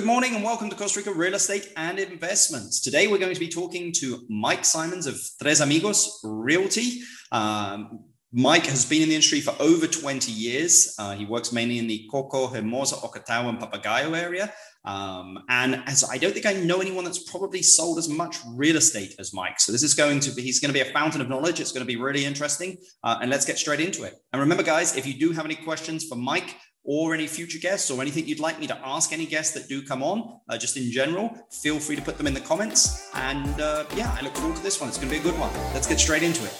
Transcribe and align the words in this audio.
Good 0.00 0.06
morning 0.06 0.34
and 0.34 0.42
welcome 0.42 0.70
to 0.70 0.76
Costa 0.76 1.00
Rica 1.00 1.12
Real 1.12 1.34
Estate 1.34 1.74
and 1.76 1.98
Investments. 1.98 2.80
Today 2.80 3.06
we're 3.06 3.18
going 3.18 3.34
to 3.34 3.38
be 3.38 3.50
talking 3.50 3.92
to 3.96 4.24
Mike 4.30 4.64
Simons 4.64 5.06
of 5.06 5.20
Tres 5.42 5.60
Amigos 5.60 6.20
Realty. 6.24 7.02
Um, 7.30 8.04
Mike 8.32 8.64
has 8.64 8.86
been 8.86 9.02
in 9.02 9.10
the 9.10 9.14
industry 9.14 9.42
for 9.42 9.54
over 9.60 9.86
20 9.86 10.32
years. 10.32 10.94
Uh, 10.98 11.14
he 11.14 11.26
works 11.26 11.52
mainly 11.52 11.76
in 11.76 11.86
the 11.86 12.08
Coco, 12.10 12.46
Hermosa, 12.46 12.94
Ocotal, 12.94 13.50
and 13.50 13.58
Papagayo 13.58 14.18
area. 14.18 14.50
Um, 14.86 15.38
and 15.50 15.82
as 15.86 16.02
I 16.10 16.16
don't 16.16 16.32
think 16.32 16.46
I 16.46 16.54
know 16.54 16.80
anyone 16.80 17.04
that's 17.04 17.30
probably 17.30 17.60
sold 17.60 17.98
as 17.98 18.08
much 18.08 18.38
real 18.54 18.76
estate 18.76 19.14
as 19.18 19.34
Mike. 19.34 19.60
So 19.60 19.70
this 19.70 19.82
is 19.82 19.92
going 19.92 20.20
to 20.20 20.30
be, 20.30 20.40
he's 20.40 20.60
going 20.60 20.72
to 20.72 20.82
be 20.82 20.88
a 20.88 20.92
fountain 20.94 21.20
of 21.20 21.28
knowledge. 21.28 21.60
It's 21.60 21.72
going 21.72 21.86
to 21.86 21.92
be 21.92 22.00
really 22.00 22.24
interesting. 22.24 22.78
Uh, 23.04 23.18
and 23.20 23.30
let's 23.30 23.44
get 23.44 23.58
straight 23.58 23.80
into 23.80 24.04
it. 24.04 24.14
And 24.32 24.40
remember, 24.40 24.62
guys, 24.62 24.96
if 24.96 25.06
you 25.06 25.12
do 25.12 25.32
have 25.32 25.44
any 25.44 25.56
questions 25.56 26.06
for 26.06 26.14
Mike, 26.14 26.56
or 26.84 27.14
any 27.14 27.26
future 27.26 27.58
guests 27.58 27.90
or 27.90 28.00
anything 28.00 28.26
you'd 28.26 28.40
like 28.40 28.58
me 28.58 28.66
to 28.66 28.78
ask 28.86 29.12
any 29.12 29.26
guests 29.26 29.52
that 29.54 29.68
do 29.68 29.82
come 29.82 30.02
on, 30.02 30.40
uh, 30.48 30.56
just 30.56 30.76
in 30.76 30.90
general, 30.90 31.34
feel 31.50 31.78
free 31.78 31.96
to 31.96 32.02
put 32.02 32.16
them 32.16 32.26
in 32.26 32.34
the 32.34 32.40
comments. 32.40 33.10
And 33.14 33.60
uh, 33.60 33.84
yeah, 33.94 34.16
I 34.18 34.22
look 34.22 34.34
forward 34.36 34.56
to 34.56 34.62
this 34.62 34.80
one. 34.80 34.88
It's 34.88 34.98
going 34.98 35.10
to 35.10 35.14
be 35.14 35.20
a 35.20 35.30
good 35.30 35.38
one. 35.38 35.52
Let's 35.74 35.86
get 35.86 36.00
straight 36.00 36.22
into 36.22 36.44
it. 36.44 36.54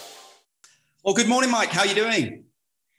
Well, 1.05 1.15
good 1.15 1.29
morning, 1.29 1.51
Mike. 1.51 1.71
How 1.71 1.81
are 1.81 1.87
you 1.87 1.95
doing? 1.95 2.45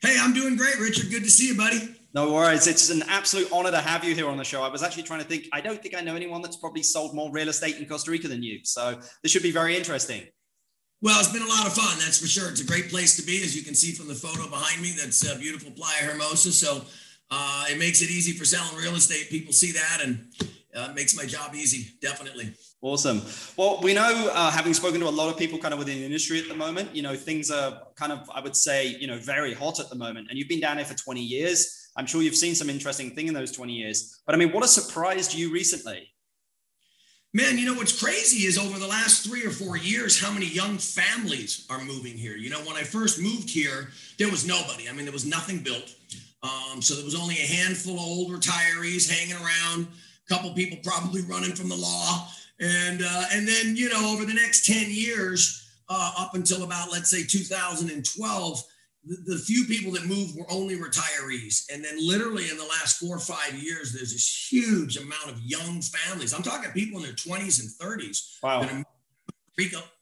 Hey, 0.00 0.16
I'm 0.20 0.34
doing 0.34 0.56
great, 0.56 0.80
Richard. 0.80 1.10
Good 1.10 1.22
to 1.22 1.30
see 1.30 1.48
you, 1.48 1.56
buddy. 1.56 1.96
No 2.14 2.32
worries. 2.32 2.66
It's 2.66 2.90
an 2.90 3.04
absolute 3.08 3.50
honor 3.52 3.70
to 3.70 3.80
have 3.80 4.04
you 4.04 4.14
here 4.14 4.28
on 4.28 4.36
the 4.36 4.44
show. 4.44 4.62
I 4.62 4.68
was 4.68 4.82
actually 4.82 5.04
trying 5.04 5.20
to 5.20 5.26
think, 5.26 5.46
I 5.52 5.60
don't 5.60 5.80
think 5.80 5.94
I 5.94 6.00
know 6.00 6.16
anyone 6.16 6.42
that's 6.42 6.56
probably 6.56 6.82
sold 6.82 7.14
more 7.14 7.30
real 7.30 7.48
estate 7.48 7.76
in 7.76 7.86
Costa 7.86 8.10
Rica 8.10 8.28
than 8.28 8.42
you. 8.42 8.60
So 8.64 9.00
this 9.22 9.30
should 9.30 9.44
be 9.44 9.52
very 9.52 9.76
interesting. 9.76 10.24
Well, 11.00 11.18
it's 11.20 11.32
been 11.32 11.42
a 11.42 11.48
lot 11.48 11.66
of 11.66 11.72
fun, 11.72 11.98
that's 11.98 12.20
for 12.20 12.26
sure. 12.26 12.50
It's 12.50 12.60
a 12.60 12.66
great 12.66 12.90
place 12.90 13.16
to 13.16 13.22
be, 13.22 13.42
as 13.42 13.56
you 13.56 13.62
can 13.62 13.74
see 13.74 13.92
from 13.92 14.08
the 14.08 14.14
photo 14.14 14.48
behind 14.48 14.82
me. 14.82 14.94
That's 15.00 15.26
a 15.28 15.38
beautiful 15.38 15.72
Playa 15.72 16.10
Hermosa. 16.10 16.52
So 16.52 16.82
uh, 17.34 17.64
it 17.70 17.78
makes 17.78 18.02
it 18.02 18.10
easy 18.10 18.32
for 18.32 18.44
selling 18.44 18.76
real 18.76 18.94
estate. 18.94 19.30
People 19.30 19.54
see 19.54 19.72
that 19.72 20.00
and 20.02 20.26
uh, 20.76 20.92
makes 20.94 21.16
my 21.16 21.24
job 21.24 21.54
easy, 21.54 21.94
definitely. 22.02 22.52
Awesome. 22.82 23.22
Well, 23.56 23.80
we 23.82 23.94
know, 23.94 24.30
uh, 24.34 24.50
having 24.50 24.74
spoken 24.74 25.00
to 25.00 25.08
a 25.08 25.08
lot 25.08 25.30
of 25.30 25.38
people 25.38 25.58
kind 25.58 25.72
of 25.72 25.78
within 25.78 25.98
the 25.98 26.04
industry 26.04 26.38
at 26.40 26.48
the 26.48 26.54
moment, 26.54 26.94
you 26.94 27.00
know, 27.00 27.16
things 27.16 27.50
are 27.50 27.84
kind 27.94 28.12
of, 28.12 28.28
I 28.34 28.40
would 28.40 28.54
say, 28.54 28.88
you 28.88 29.06
know, 29.06 29.16
very 29.16 29.54
hot 29.54 29.80
at 29.80 29.88
the 29.88 29.96
moment. 29.96 30.26
And 30.28 30.38
you've 30.38 30.48
been 30.48 30.60
down 30.60 30.76
here 30.76 30.84
for 30.84 30.94
20 30.94 31.22
years. 31.22 31.90
I'm 31.96 32.04
sure 32.04 32.20
you've 32.20 32.36
seen 32.36 32.54
some 32.54 32.68
interesting 32.68 33.12
thing 33.12 33.28
in 33.28 33.34
those 33.34 33.50
20 33.50 33.72
years. 33.72 34.20
But 34.26 34.34
I 34.34 34.38
mean, 34.38 34.52
what 34.52 34.62
has 34.62 34.72
surprised 34.72 35.32
you 35.32 35.50
recently? 35.50 36.12
Man, 37.32 37.56
you 37.56 37.64
know 37.64 37.74
what's 37.74 37.98
crazy 37.98 38.46
is 38.46 38.58
over 38.58 38.78
the 38.78 38.86
last 38.86 39.26
three 39.26 39.46
or 39.46 39.50
four 39.50 39.78
years, 39.78 40.20
how 40.20 40.30
many 40.30 40.44
young 40.44 40.76
families 40.76 41.66
are 41.70 41.82
moving 41.82 42.18
here. 42.18 42.36
You 42.36 42.50
know, 42.50 42.60
when 42.60 42.76
I 42.76 42.82
first 42.82 43.18
moved 43.18 43.48
here, 43.48 43.88
there 44.18 44.28
was 44.28 44.46
nobody. 44.46 44.86
I 44.86 44.92
mean, 44.92 45.06
there 45.06 45.14
was 45.14 45.24
nothing 45.24 45.60
built. 45.60 45.94
Um, 46.42 46.82
so 46.82 46.94
there 46.94 47.04
was 47.04 47.14
only 47.14 47.36
a 47.36 47.46
handful 47.46 47.94
of 47.94 48.00
old 48.00 48.32
retirees 48.32 49.08
hanging 49.08 49.36
around, 49.36 49.86
a 49.86 50.34
couple 50.34 50.52
people 50.54 50.78
probably 50.82 51.22
running 51.22 51.52
from 51.52 51.68
the 51.68 51.76
law. 51.76 52.28
And, 52.60 53.02
uh, 53.02 53.24
and 53.32 53.46
then, 53.46 53.76
you 53.76 53.88
know, 53.88 54.12
over 54.12 54.24
the 54.24 54.34
next 54.34 54.66
10 54.66 54.86
years, 54.88 55.70
uh, 55.88 56.12
up 56.18 56.34
until 56.34 56.64
about, 56.64 56.90
let's 56.90 57.10
say 57.10 57.24
2012, 57.24 58.62
the, 59.04 59.16
the, 59.26 59.38
few 59.38 59.64
people 59.64 59.92
that 59.92 60.06
moved 60.06 60.38
were 60.38 60.46
only 60.50 60.76
retirees. 60.76 61.64
And 61.72 61.84
then 61.84 61.96
literally 61.98 62.50
in 62.50 62.56
the 62.56 62.64
last 62.64 62.98
four 62.98 63.16
or 63.16 63.20
five 63.20 63.54
years, 63.54 63.92
there's 63.92 64.12
this 64.12 64.48
huge 64.50 64.96
amount 64.96 65.28
of 65.28 65.40
young 65.42 65.80
families. 65.80 66.32
I'm 66.32 66.42
talking 66.42 66.70
people 66.70 66.98
in 66.98 67.04
their 67.04 67.14
20s 67.14 67.60
and 67.60 68.00
30s. 68.00 68.38
Wow. 68.42 68.84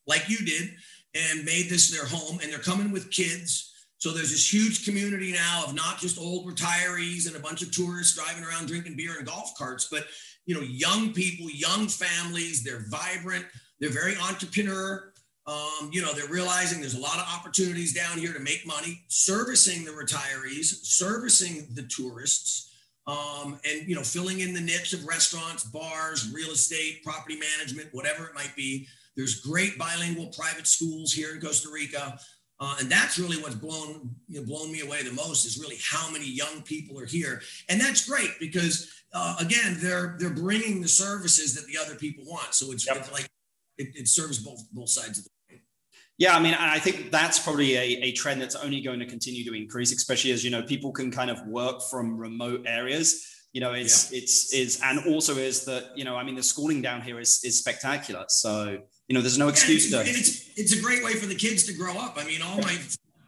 like 0.07 0.29
you 0.29 0.39
did 0.39 0.71
and 1.15 1.45
made 1.45 1.69
this 1.69 1.91
their 1.91 2.07
home 2.07 2.39
and 2.43 2.53
they're 2.53 2.59
coming 2.59 2.93
with 2.93 3.11
kids 3.11 3.70
so 4.01 4.13
there's 4.13 4.31
this 4.31 4.53
huge 4.53 4.87
community 4.87 5.31
now 5.31 5.65
of 5.67 5.75
not 5.75 5.99
just 5.99 6.19
old 6.19 6.47
retirees 6.47 7.27
and 7.27 7.37
a 7.37 7.39
bunch 7.39 7.61
of 7.61 7.71
tourists 7.71 8.17
driving 8.17 8.43
around 8.43 8.67
drinking 8.67 8.97
beer 8.97 9.13
and 9.19 9.27
golf 9.27 9.53
carts, 9.59 9.89
but 9.91 10.07
you 10.47 10.55
know, 10.55 10.63
young 10.63 11.13
people, 11.13 11.51
young 11.51 11.87
families. 11.87 12.65
They're 12.65 12.87
vibrant. 12.89 13.45
They're 13.79 13.91
very 13.91 14.17
entrepreneur. 14.17 15.13
Um, 15.47 15.91
you 15.93 16.01
know, 16.01 16.15
they're 16.15 16.29
realizing 16.29 16.81
there's 16.81 16.95
a 16.95 17.01
lot 17.01 17.19
of 17.19 17.27
opportunities 17.39 17.93
down 17.93 18.19
here 18.19 18.33
to 18.33 18.41
make 18.41 18.67
money, 18.67 19.03
servicing 19.09 19.85
the 19.85 19.91
retirees, 19.91 20.85
servicing 20.85 21.67
the 21.75 21.83
tourists, 21.83 22.73
um, 23.07 23.61
and 23.69 23.87
you 23.87 23.95
know, 23.95 24.03
filling 24.03 24.41
in 24.41 24.55
the 24.55 24.61
niche 24.61 24.95
of 24.95 25.05
restaurants, 25.05 25.65
bars, 25.65 26.33
real 26.33 26.53
estate, 26.53 27.05
property 27.05 27.39
management, 27.39 27.91
whatever 27.93 28.25
it 28.25 28.35
might 28.35 28.57
be. 28.57 28.87
There's 29.15 29.41
great 29.41 29.77
bilingual 29.77 30.29
private 30.29 30.67
schools 30.67 31.13
here 31.13 31.35
in 31.35 31.41
Costa 31.41 31.69
Rica. 31.71 32.19
Uh, 32.61 32.77
and 32.79 32.91
that's 32.91 33.19
really 33.19 33.39
what's 33.39 33.55
blown 33.55 34.11
you 34.29 34.39
know, 34.39 34.47
blown 34.47 34.71
me 34.71 34.81
away 34.81 35.03
the 35.03 35.13
most 35.13 35.47
is 35.47 35.59
really 35.59 35.79
how 35.83 36.11
many 36.11 36.27
young 36.27 36.61
people 36.63 36.99
are 37.01 37.07
here, 37.07 37.41
and 37.71 37.81
that's 37.81 38.07
great 38.07 38.31
because 38.39 38.93
uh, 39.15 39.35
again 39.41 39.77
they're 39.79 40.17
they're 40.19 40.29
bringing 40.29 40.83
the 40.83 40.89
services 40.89 41.55
that 41.55 41.67
the 41.67 41.79
other 41.79 41.95
people 41.97 42.25
want. 42.27 42.55
So 42.55 42.71
it's, 42.71 42.87
yep. 42.87 42.99
it's 42.99 43.11
like 43.13 43.27
it, 43.79 43.89
it, 43.95 44.09
serves 44.09 44.39
both 44.39 44.63
both 44.73 44.91
sides 44.91 45.19
of 45.19 45.25
the. 45.25 45.31
Yeah, 46.19 46.37
I 46.37 46.41
mean, 46.41 46.53
I 46.53 46.79
think 46.79 47.11
that's 47.11 47.39
probably 47.39 47.77
a, 47.77 48.03
a 48.03 48.13
trend 48.13 48.43
that's 48.43 48.55
only 48.55 48.83
going 48.83 48.99
to 48.99 49.07
continue 49.07 49.43
to 49.51 49.57
increase, 49.57 49.91
especially 49.91 50.33
as 50.33 50.45
you 50.45 50.51
know 50.51 50.63
people 50.63 50.93
can 50.93 51.11
kind 51.11 51.31
of 51.31 51.41
work 51.47 51.81
from 51.91 52.19
remote 52.19 52.65
areas 52.67 53.27
you 53.53 53.61
know 53.61 53.73
it's 53.73 54.13
yeah. 54.13 54.19
it's 54.19 54.55
is 54.55 54.81
and 54.85 55.01
also 55.13 55.35
is 55.37 55.65
that 55.65 55.91
you 55.97 56.05
know 56.05 56.17
i 56.17 56.23
mean 56.23 56.35
the 56.35 56.43
schooling 56.43 56.81
down 56.81 57.01
here 57.01 57.19
is 57.19 57.43
is 57.45 57.59
spectacular 57.59 58.25
so 58.29 58.79
you 59.11 59.15
know 59.15 59.21
there's 59.21 59.39
no 59.39 59.49
excuse 59.49 59.93
and, 59.93 60.07
to 60.07 60.11
it's 60.11 60.57
it's 60.57 60.73
a 60.73 60.81
great 60.81 61.03
way 61.03 61.15
for 61.15 61.27
the 61.27 61.35
kids 61.35 61.65
to 61.65 61.73
grow 61.73 61.95
up 61.99 62.17
i 62.17 62.25
mean 62.25 62.41
all 62.41 62.59
my 62.63 62.79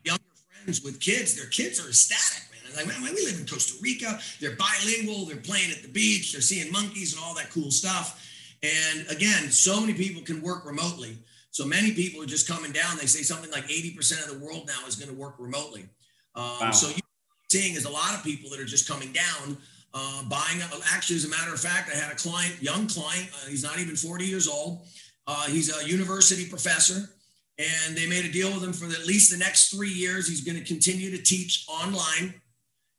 younger 0.05 0.23
friends 0.63 0.81
with 0.81 1.01
kids 1.01 1.35
their 1.35 1.49
kids 1.49 1.85
are 1.85 1.89
ecstatic 1.89 2.47
man 2.53 2.77
like 2.77 2.87
man, 2.87 3.03
we 3.03 3.11
live 3.21 3.39
in 3.41 3.45
costa 3.45 3.75
rica 3.83 4.21
they're 4.41 4.55
bilingual 4.55 5.27
they're 5.27 5.37
playing 5.39 5.73
at 5.73 5.83
the 5.83 5.89
beach 5.89 6.33
they're 6.33 6.41
seeing 6.41 6.71
monkeys 6.71 7.15
and 7.15 7.23
all 7.25 7.35
that 7.35 7.51
cool 7.51 7.73
stuff 7.73 8.25
and 8.63 9.05
again 9.11 9.51
so 9.51 9.81
many 9.81 9.93
people 9.93 10.23
can 10.23 10.41
work 10.41 10.65
remotely 10.65 11.19
so 11.51 11.67
many 11.67 11.91
people 11.91 12.23
are 12.23 12.27
just 12.27 12.47
coming 12.47 12.71
down 12.71 12.97
they 12.97 13.07
say 13.07 13.23
something 13.23 13.51
like 13.51 13.65
80% 13.65 14.25
of 14.25 14.39
the 14.39 14.47
world 14.47 14.69
now 14.69 14.87
is 14.87 14.95
going 14.95 15.11
to 15.11 15.21
work 15.21 15.35
remotely 15.41 15.83
um, 16.37 16.45
wow. 16.61 16.71
so 16.71 16.91
you're 16.91 16.99
seeing 17.51 17.75
is 17.75 17.87
a 17.87 17.91
lot 17.91 18.15
of 18.15 18.23
people 18.23 18.51
that 18.51 18.61
are 18.61 18.65
just 18.65 18.89
coming 18.89 19.13
down 19.13 19.59
uh, 19.95 20.23
buying. 20.25 20.59
Actually, 20.91 21.17
as 21.17 21.27
a 21.27 21.29
matter 21.29 21.53
of 21.53 21.61
fact, 21.61 21.91
I 21.93 21.99
had 21.99 22.11
a 22.11 22.15
client, 22.15 22.63
young 22.63 22.87
client. 22.87 23.29
Uh, 23.35 23.49
he's 23.51 23.63
not 23.63 23.79
even 23.79 23.95
40 23.95 24.25
years 24.25 24.49
old. 24.49 24.87
Uh, 25.27 25.47
he's 25.47 25.75
a 25.75 25.89
university 25.89 26.47
professor, 26.49 27.11
and 27.59 27.97
they 27.97 28.09
made 28.09 28.25
a 28.25 28.33
deal 28.33 28.53
with 28.53 28.63
him 28.63 28.73
for 28.73 28.87
at 28.87 29.07
least 29.07 29.31
the 29.31 29.39
next 29.39 29.69
three 29.69 29.93
years. 29.93 30.29
He's 30.29 30.43
going 30.43 30.59
to 30.59 30.65
continue 30.65 31.11
to 31.17 31.23
teach 31.23 31.67
online, 31.69 32.35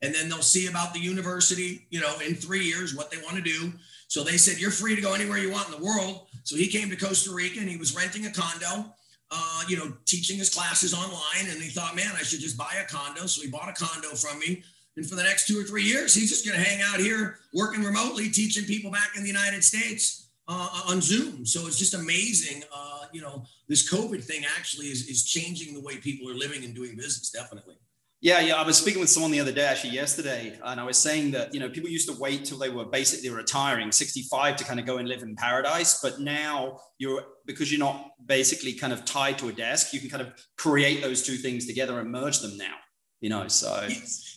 and 0.01 0.13
then 0.13 0.29
they'll 0.29 0.41
see 0.41 0.67
about 0.67 0.93
the 0.93 0.99
university. 0.99 1.85
You 1.89 2.01
know, 2.01 2.13
in 2.25 2.35
three 2.35 2.63
years, 2.63 2.95
what 2.95 3.11
they 3.11 3.17
want 3.17 3.35
to 3.35 3.41
do. 3.41 3.73
So 4.07 4.23
they 4.23 4.37
said, 4.37 4.59
"You're 4.59 4.71
free 4.71 4.95
to 4.95 5.01
go 5.01 5.13
anywhere 5.13 5.37
you 5.37 5.51
want 5.51 5.69
in 5.69 5.79
the 5.79 5.85
world." 5.85 6.27
So 6.43 6.55
he 6.55 6.67
came 6.67 6.89
to 6.89 6.95
Costa 6.95 7.33
Rica, 7.33 7.59
and 7.59 7.69
he 7.69 7.77
was 7.77 7.95
renting 7.95 8.25
a 8.25 8.31
condo. 8.31 8.93
Uh, 9.31 9.63
you 9.67 9.75
know, 9.75 9.91
teaching 10.05 10.37
his 10.37 10.53
classes 10.53 10.93
online, 10.93 11.49
and 11.49 11.61
he 11.61 11.69
thought, 11.69 11.95
"Man, 11.95 12.11
I 12.15 12.23
should 12.23 12.39
just 12.39 12.57
buy 12.57 12.75
a 12.81 12.85
condo." 12.85 13.25
So 13.25 13.41
he 13.41 13.49
bought 13.49 13.69
a 13.69 13.73
condo 13.73 14.09
from 14.15 14.39
me 14.39 14.63
and 14.95 15.07
for 15.07 15.15
the 15.15 15.23
next 15.23 15.47
two 15.47 15.59
or 15.59 15.63
three 15.63 15.83
years, 15.83 16.13
he's 16.13 16.29
just 16.29 16.45
going 16.45 16.57
to 16.57 16.63
hang 16.63 16.81
out 16.81 16.99
here 16.99 17.39
working 17.53 17.83
remotely, 17.83 18.29
teaching 18.29 18.65
people 18.65 18.91
back 18.91 19.11
in 19.15 19.23
the 19.23 19.27
United 19.27 19.63
States 19.63 20.22
uh, 20.47 20.81
on 20.87 21.01
Zoom. 21.01 21.45
So 21.45 21.67
it's 21.67 21.77
just 21.77 21.93
amazing. 21.93 22.63
Uh, 22.73 23.05
you 23.11 23.21
know, 23.21 23.43
this 23.67 23.91
COVID 23.91 24.23
thing 24.23 24.43
actually 24.57 24.87
is, 24.87 25.07
is 25.07 25.23
changing 25.23 25.73
the 25.73 25.81
way 25.81 25.97
people 25.97 26.29
are 26.29 26.35
living 26.35 26.63
and 26.63 26.75
doing 26.75 26.95
business, 26.95 27.29
definitely. 27.29 27.75
Yeah, 28.21 28.39
yeah. 28.39 28.55
I 28.55 28.65
was 28.65 28.77
speaking 28.77 29.01
with 29.01 29.09
someone 29.09 29.31
the 29.31 29.41
other 29.41 29.51
day, 29.51 29.65
actually 29.65 29.91
yesterday, 29.91 30.57
and 30.63 30.79
I 30.79 30.85
was 30.85 30.97
saying 30.97 31.31
that 31.31 31.53
you 31.53 31.59
know 31.59 31.69
people 31.69 31.89
used 31.89 32.07
to 32.07 32.17
wait 32.17 32.45
till 32.45 32.57
they 32.57 32.69
were 32.69 32.85
basically 32.85 33.29
retiring, 33.29 33.91
65, 33.91 34.55
to 34.55 34.63
kind 34.63 34.79
of 34.79 34.85
go 34.85 34.97
and 34.97 35.09
live 35.09 35.23
in 35.23 35.35
paradise. 35.35 35.99
But 36.01 36.21
now 36.21 36.79
you're 36.99 37.21
because 37.45 37.69
you're 37.69 37.79
not 37.79 38.11
basically 38.25 38.73
kind 38.73 38.93
of 38.93 39.03
tied 39.03 39.37
to 39.39 39.49
a 39.49 39.51
desk, 39.51 39.93
you 39.93 39.99
can 39.99 40.09
kind 40.09 40.21
of 40.21 40.33
create 40.57 41.01
those 41.01 41.21
two 41.21 41.35
things 41.35 41.67
together 41.67 41.99
and 41.99 42.09
merge 42.09 42.39
them 42.39 42.55
now 42.55 42.75
you 43.23 43.29
know 43.29 43.47
so 43.47 43.87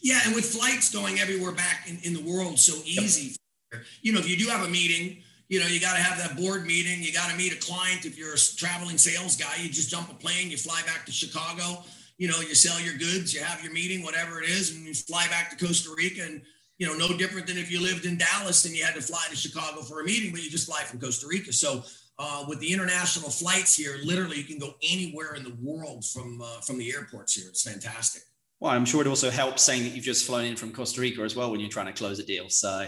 yeah 0.00 0.20
and 0.24 0.34
with 0.34 0.46
flights 0.46 0.94
going 0.94 1.18
everywhere 1.18 1.52
back 1.52 1.88
in, 1.88 1.98
in 2.04 2.14
the 2.14 2.22
world 2.22 2.56
so 2.56 2.72
easy 2.84 3.36
yep. 3.72 3.82
you 4.00 4.12
know 4.12 4.20
if 4.20 4.30
you 4.30 4.36
do 4.36 4.48
have 4.48 4.64
a 4.64 4.70
meeting 4.70 5.20
you 5.48 5.60
know 5.60 5.66
you 5.66 5.80
got 5.80 5.96
to 5.96 6.02
have 6.02 6.18
that 6.18 6.36
board 6.36 6.66
meeting 6.66 7.02
you 7.02 7.12
got 7.12 7.30
to 7.30 7.36
meet 7.36 7.52
a 7.52 7.56
client. 7.56 8.04
If 8.04 8.18
you're 8.18 8.34
a 8.34 8.38
traveling 8.38 8.98
sales 8.98 9.36
guy 9.36 9.54
you 9.60 9.68
just 9.68 9.90
jump 9.90 10.10
a 10.10 10.14
plane 10.14 10.50
you 10.50 10.56
fly 10.56 10.82
back 10.86 11.06
to 11.06 11.12
chicago 11.12 11.82
you 12.18 12.28
know 12.28 12.40
you 12.40 12.54
sell 12.54 12.80
your 12.80 12.94
goods 12.94 13.34
you 13.34 13.40
have 13.40 13.62
your 13.62 13.72
meeting 13.72 14.02
whatever 14.02 14.42
it 14.42 14.48
is 14.48 14.74
and 14.74 14.86
you 14.86 14.94
fly 14.94 15.26
back 15.28 15.56
to 15.56 15.64
costa 15.64 15.90
rica 15.96 16.22
and 16.22 16.42
you 16.78 16.86
know 16.86 16.94
no 16.94 17.16
different 17.16 17.46
than 17.46 17.56
if 17.56 17.70
you 17.70 17.80
lived 17.80 18.06
in 18.06 18.18
dallas 18.18 18.64
and 18.64 18.74
you 18.74 18.84
had 18.84 18.94
to 18.94 19.00
fly 19.02 19.24
to 19.30 19.36
chicago 19.36 19.82
for 19.82 20.00
a 20.00 20.04
meeting 20.04 20.30
but 20.32 20.42
you 20.42 20.50
just 20.50 20.66
fly 20.66 20.82
from 20.82 21.00
costa 21.00 21.26
rica. 21.26 21.52
So 21.52 21.82
uh, 22.18 22.46
with 22.48 22.60
the 22.60 22.72
international 22.72 23.30
flights 23.30 23.76
here 23.76 23.96
literally 24.02 24.38
you 24.38 24.44
can 24.44 24.58
go 24.58 24.74
anywhere 24.82 25.34
in 25.34 25.44
the 25.44 25.56
world 25.60 26.04
from 26.04 26.40
uh, 26.42 26.60
from 26.60 26.78
the 26.78 26.92
airports 26.92 27.34
here. 27.34 27.48
It's 27.48 27.62
fantastic. 27.62 28.22
Well, 28.60 28.72
I'm 28.72 28.86
sure 28.86 29.02
it 29.02 29.06
also 29.06 29.30
helps 29.30 29.62
saying 29.62 29.82
that 29.82 29.90
you've 29.90 30.04
just 30.04 30.24
flown 30.24 30.46
in 30.46 30.56
from 30.56 30.72
Costa 30.72 31.00
Rica 31.00 31.20
as 31.22 31.36
well 31.36 31.50
when 31.50 31.60
you're 31.60 31.68
trying 31.68 31.86
to 31.86 31.92
close 31.92 32.18
a 32.18 32.24
deal. 32.24 32.48
So 32.48 32.86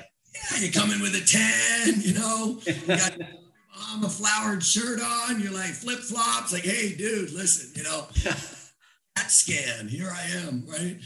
yeah, 0.53 0.59
you 0.59 0.73
come 0.73 0.91
in 0.91 1.01
with 1.01 1.15
a 1.15 1.25
10, 1.25 2.01
you 2.01 2.15
know, 2.15 2.61
you 2.67 2.75
got 2.87 3.15
um, 3.93 4.05
a 4.05 4.09
flowered 4.09 4.63
shirt 4.63 5.01
on, 5.01 5.41
you're 5.41 5.53
like 5.53 5.71
flip 5.71 6.01
flops, 6.01 6.53
like, 6.53 6.65
hey, 6.65 6.95
dude, 6.95 7.33
listen, 7.33 7.73
you 7.75 7.83
know, 7.83 8.07
that 9.17 9.31
scan, 9.31 9.89
here 9.89 10.11
I 10.11 10.47
am, 10.47 10.65
right? 10.67 10.99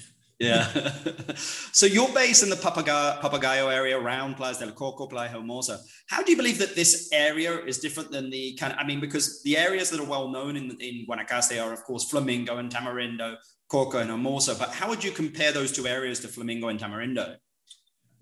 Yeah. 0.43 0.67
so 1.37 1.87
you're 1.87 2.13
based 2.13 2.43
in 2.43 2.51
the 2.51 2.57
Papagayo, 2.57 3.21
Papagayo 3.21 3.73
area 3.73 3.97
around 3.97 4.35
Playa 4.35 4.55
del 4.59 4.73
Coco, 4.73 5.07
Playa 5.07 5.29
Hermosa. 5.29 5.79
How 6.09 6.23
do 6.23 6.33
you 6.33 6.37
believe 6.37 6.59
that 6.59 6.75
this 6.75 7.11
area 7.13 7.59
is 7.65 7.79
different 7.79 8.11
than 8.11 8.29
the 8.29 8.57
kind 8.57 8.73
of, 8.73 8.79
I 8.81 8.85
mean, 8.85 8.99
because 8.99 9.41
the 9.45 9.57
areas 9.57 9.91
that 9.91 10.01
are 10.01 10.07
well 10.07 10.29
known 10.29 10.57
in, 10.57 10.77
in 10.81 11.07
Guanacaste 11.09 11.65
are, 11.65 11.73
of 11.73 11.85
course, 11.85 12.11
Flamingo 12.11 12.57
and 12.57 12.73
Tamarindo, 12.73 13.37
Coco 13.69 13.99
and 13.99 14.11
Hermosa. 14.11 14.57
But 14.57 14.71
how 14.71 14.89
would 14.89 15.05
you 15.05 15.13
compare 15.13 15.53
those 15.53 15.71
two 15.71 15.87
areas 15.87 16.19
to 16.21 16.29
Flamingo 16.29 16.69
and 16.69 16.81
Tamarindo? 16.81 17.37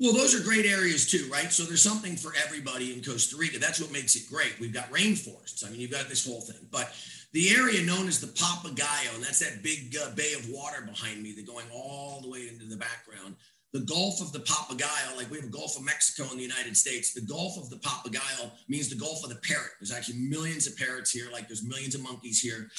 Well, 0.00 0.14
those 0.14 0.34
are 0.34 0.42
great 0.42 0.64
areas 0.64 1.10
too, 1.10 1.28
right? 1.30 1.52
So 1.52 1.62
there's 1.64 1.82
something 1.82 2.16
for 2.16 2.32
everybody 2.42 2.94
in 2.94 3.04
Costa 3.04 3.36
Rica. 3.36 3.58
That's 3.58 3.82
what 3.82 3.92
makes 3.92 4.16
it 4.16 4.30
great. 4.30 4.58
We've 4.58 4.72
got 4.72 4.90
rainforests. 4.90 5.66
I 5.66 5.68
mean, 5.68 5.78
you've 5.78 5.90
got 5.90 6.08
this 6.08 6.26
whole 6.26 6.40
thing. 6.40 6.56
But 6.70 6.90
the 7.34 7.50
area 7.54 7.84
known 7.84 8.08
as 8.08 8.18
the 8.18 8.28
Papagayo, 8.28 9.14
and 9.14 9.22
that's 9.22 9.40
that 9.40 9.62
big 9.62 9.94
uh, 10.02 10.14
bay 10.14 10.32
of 10.32 10.48
water 10.48 10.80
behind 10.86 11.22
me, 11.22 11.32
that 11.32 11.46
going 11.46 11.66
all 11.70 12.22
the 12.22 12.30
way 12.30 12.48
into 12.48 12.64
the 12.64 12.78
background. 12.78 13.36
The 13.74 13.80
Gulf 13.80 14.22
of 14.22 14.32
the 14.32 14.40
Papagayo, 14.40 15.18
like 15.18 15.30
we 15.30 15.36
have 15.36 15.46
a 15.46 15.52
Gulf 15.52 15.76
of 15.76 15.84
Mexico 15.84 16.30
in 16.32 16.38
the 16.38 16.42
United 16.42 16.78
States. 16.78 17.12
The 17.12 17.20
Gulf 17.20 17.58
of 17.58 17.68
the 17.68 17.76
Papagayo 17.76 18.50
means 18.68 18.88
the 18.88 18.96
Gulf 18.96 19.22
of 19.22 19.28
the 19.28 19.40
Parrot. 19.46 19.72
There's 19.80 19.92
actually 19.92 20.18
millions 20.18 20.66
of 20.66 20.78
parrots 20.78 21.10
here, 21.10 21.26
like 21.30 21.46
there's 21.46 21.62
millions 21.62 21.94
of 21.94 22.02
monkeys 22.02 22.40
here. 22.40 22.70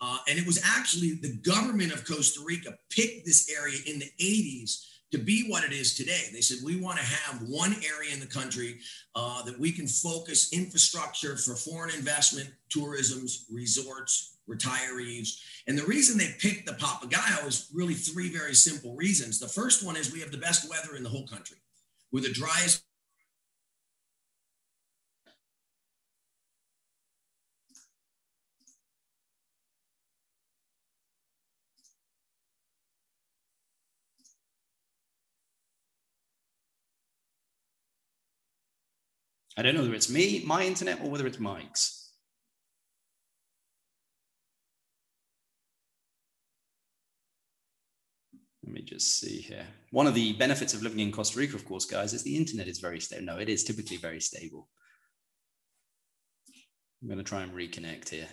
Uh, 0.00 0.16
and 0.28 0.38
it 0.38 0.46
was 0.46 0.58
actually 0.64 1.12
the 1.20 1.36
government 1.44 1.92
of 1.92 2.06
Costa 2.06 2.40
Rica 2.42 2.78
picked 2.88 3.26
this 3.26 3.54
area 3.54 3.78
in 3.86 3.98
the 3.98 4.10
80s 4.18 4.86
to 5.12 5.18
be 5.18 5.48
what 5.48 5.64
it 5.64 5.72
is 5.72 5.94
today. 5.94 6.24
They 6.32 6.40
said, 6.40 6.58
we 6.64 6.80
want 6.80 6.98
to 6.98 7.04
have 7.04 7.42
one 7.48 7.74
area 7.84 8.12
in 8.12 8.20
the 8.20 8.26
country 8.26 8.78
uh, 9.14 9.42
that 9.42 9.58
we 9.58 9.72
can 9.72 9.86
focus 9.86 10.52
infrastructure 10.52 11.36
for 11.36 11.56
foreign 11.56 11.94
investment, 11.94 12.48
tourisms, 12.68 13.46
resorts, 13.50 14.38
retirees. 14.48 15.40
And 15.66 15.76
the 15.76 15.84
reason 15.84 16.18
they 16.18 16.34
picked 16.38 16.66
the 16.66 16.72
Papagayo 16.72 17.46
is 17.46 17.70
really 17.74 17.94
three 17.94 18.30
very 18.30 18.54
simple 18.54 18.94
reasons. 18.94 19.38
The 19.38 19.48
first 19.48 19.84
one 19.84 19.96
is 19.96 20.12
we 20.12 20.20
have 20.20 20.32
the 20.32 20.38
best 20.38 20.68
weather 20.68 20.96
in 20.96 21.02
the 21.02 21.08
whole 21.08 21.26
country. 21.26 21.58
We're 22.12 22.22
the 22.22 22.32
driest 22.32 22.84
I 39.56 39.62
don't 39.62 39.74
know 39.74 39.82
whether 39.82 39.94
it's 39.94 40.10
me, 40.10 40.42
my 40.46 40.64
internet, 40.64 41.00
or 41.02 41.10
whether 41.10 41.26
it's 41.26 41.38
Mike's. 41.38 42.12
Let 48.64 48.72
me 48.72 48.82
just 48.82 49.18
see 49.18 49.38
here. 49.38 49.66
One 49.90 50.06
of 50.06 50.14
the 50.14 50.34
benefits 50.34 50.74
of 50.74 50.82
living 50.82 51.00
in 51.00 51.10
Costa 51.10 51.38
Rica, 51.38 51.56
of 51.56 51.64
course, 51.64 51.84
guys, 51.84 52.12
is 52.12 52.22
the 52.22 52.36
internet 52.36 52.68
is 52.68 52.78
very 52.78 53.00
stable. 53.00 53.24
No, 53.24 53.38
it 53.38 53.48
is 53.48 53.64
typically 53.64 53.96
very 53.96 54.20
stable. 54.20 54.68
I'm 57.02 57.08
going 57.08 57.18
to 57.18 57.24
try 57.24 57.42
and 57.42 57.52
reconnect 57.52 58.10
here. 58.10 58.28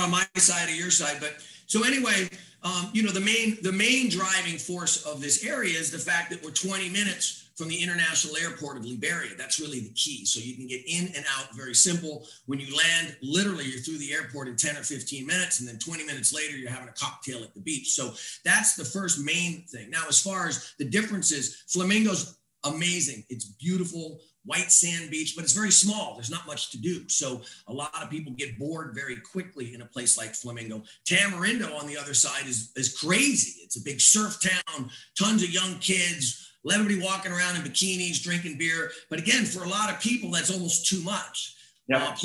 On 0.00 0.10
my 0.10 0.24
side 0.36 0.68
or 0.68 0.74
your 0.74 0.90
side, 0.90 1.18
but 1.20 1.36
so 1.66 1.84
anyway, 1.84 2.28
um, 2.62 2.90
you 2.92 3.02
know, 3.02 3.12
the 3.12 3.20
main 3.20 3.58
the 3.62 3.72
main 3.72 4.08
driving 4.08 4.58
force 4.58 5.04
of 5.04 5.20
this 5.20 5.44
area 5.44 5.78
is 5.78 5.90
the 5.90 5.98
fact 5.98 6.30
that 6.30 6.42
we're 6.42 6.50
20 6.50 6.88
minutes 6.88 7.50
from 7.60 7.68
the 7.68 7.82
international 7.82 8.36
airport 8.38 8.78
of 8.78 8.86
Liberia. 8.86 9.32
That's 9.36 9.60
really 9.60 9.80
the 9.80 9.92
key. 9.92 10.24
So 10.24 10.40
you 10.40 10.56
can 10.56 10.66
get 10.66 10.80
in 10.86 11.08
and 11.14 11.24
out 11.36 11.54
very 11.54 11.74
simple. 11.74 12.26
When 12.46 12.58
you 12.58 12.74
land, 12.74 13.14
literally 13.22 13.66
you're 13.66 13.80
through 13.80 13.98
the 13.98 14.14
airport 14.14 14.48
in 14.48 14.56
10 14.56 14.78
or 14.78 14.82
15 14.82 15.26
minutes, 15.26 15.60
and 15.60 15.68
then 15.68 15.78
20 15.78 16.04
minutes 16.04 16.32
later 16.32 16.56
you're 16.56 16.70
having 16.70 16.88
a 16.88 16.92
cocktail 16.92 17.42
at 17.42 17.52
the 17.52 17.60
beach. 17.60 17.92
So 17.92 18.14
that's 18.44 18.76
the 18.76 18.84
first 18.84 19.22
main 19.22 19.64
thing. 19.66 19.90
Now, 19.90 20.04
as 20.08 20.18
far 20.20 20.48
as 20.48 20.72
the 20.78 20.86
differences, 20.86 21.64
Flamingo's 21.68 22.38
amazing. 22.64 23.24
It's 23.28 23.44
beautiful 23.44 24.20
white 24.44 24.72
sand 24.72 25.10
beach, 25.10 25.34
but 25.36 25.44
it's 25.44 25.52
very 25.52 25.70
small. 25.70 26.14
There's 26.14 26.30
not 26.30 26.46
much 26.46 26.70
to 26.70 26.78
do. 26.78 27.08
So 27.08 27.42
a 27.68 27.72
lot 27.72 27.94
of 28.02 28.10
people 28.10 28.32
get 28.32 28.58
bored 28.58 28.94
very 28.94 29.16
quickly 29.16 29.74
in 29.74 29.82
a 29.82 29.86
place 29.86 30.16
like 30.16 30.34
Flamingo. 30.34 30.82
Tamarindo 31.06 31.78
on 31.78 31.86
the 31.86 31.96
other 31.96 32.14
side 32.14 32.46
is, 32.46 32.72
is 32.76 32.96
crazy. 32.98 33.60
It's 33.62 33.76
a 33.76 33.84
big 33.84 34.00
surf 34.00 34.38
town, 34.42 34.90
tons 35.18 35.42
of 35.42 35.50
young 35.50 35.74
kids, 35.78 36.52
everybody 36.70 37.00
walking 37.00 37.32
around 37.32 37.56
in 37.56 37.62
bikinis, 37.62 38.22
drinking 38.22 38.58
beer. 38.58 38.90
But 39.08 39.18
again, 39.18 39.44
for 39.44 39.64
a 39.64 39.68
lot 39.68 39.90
of 39.90 40.00
people, 40.00 40.30
that's 40.30 40.52
almost 40.52 40.86
too 40.86 41.02
much. 41.02 41.56
Yeah. 41.88 42.04
Uh, 42.04 42.16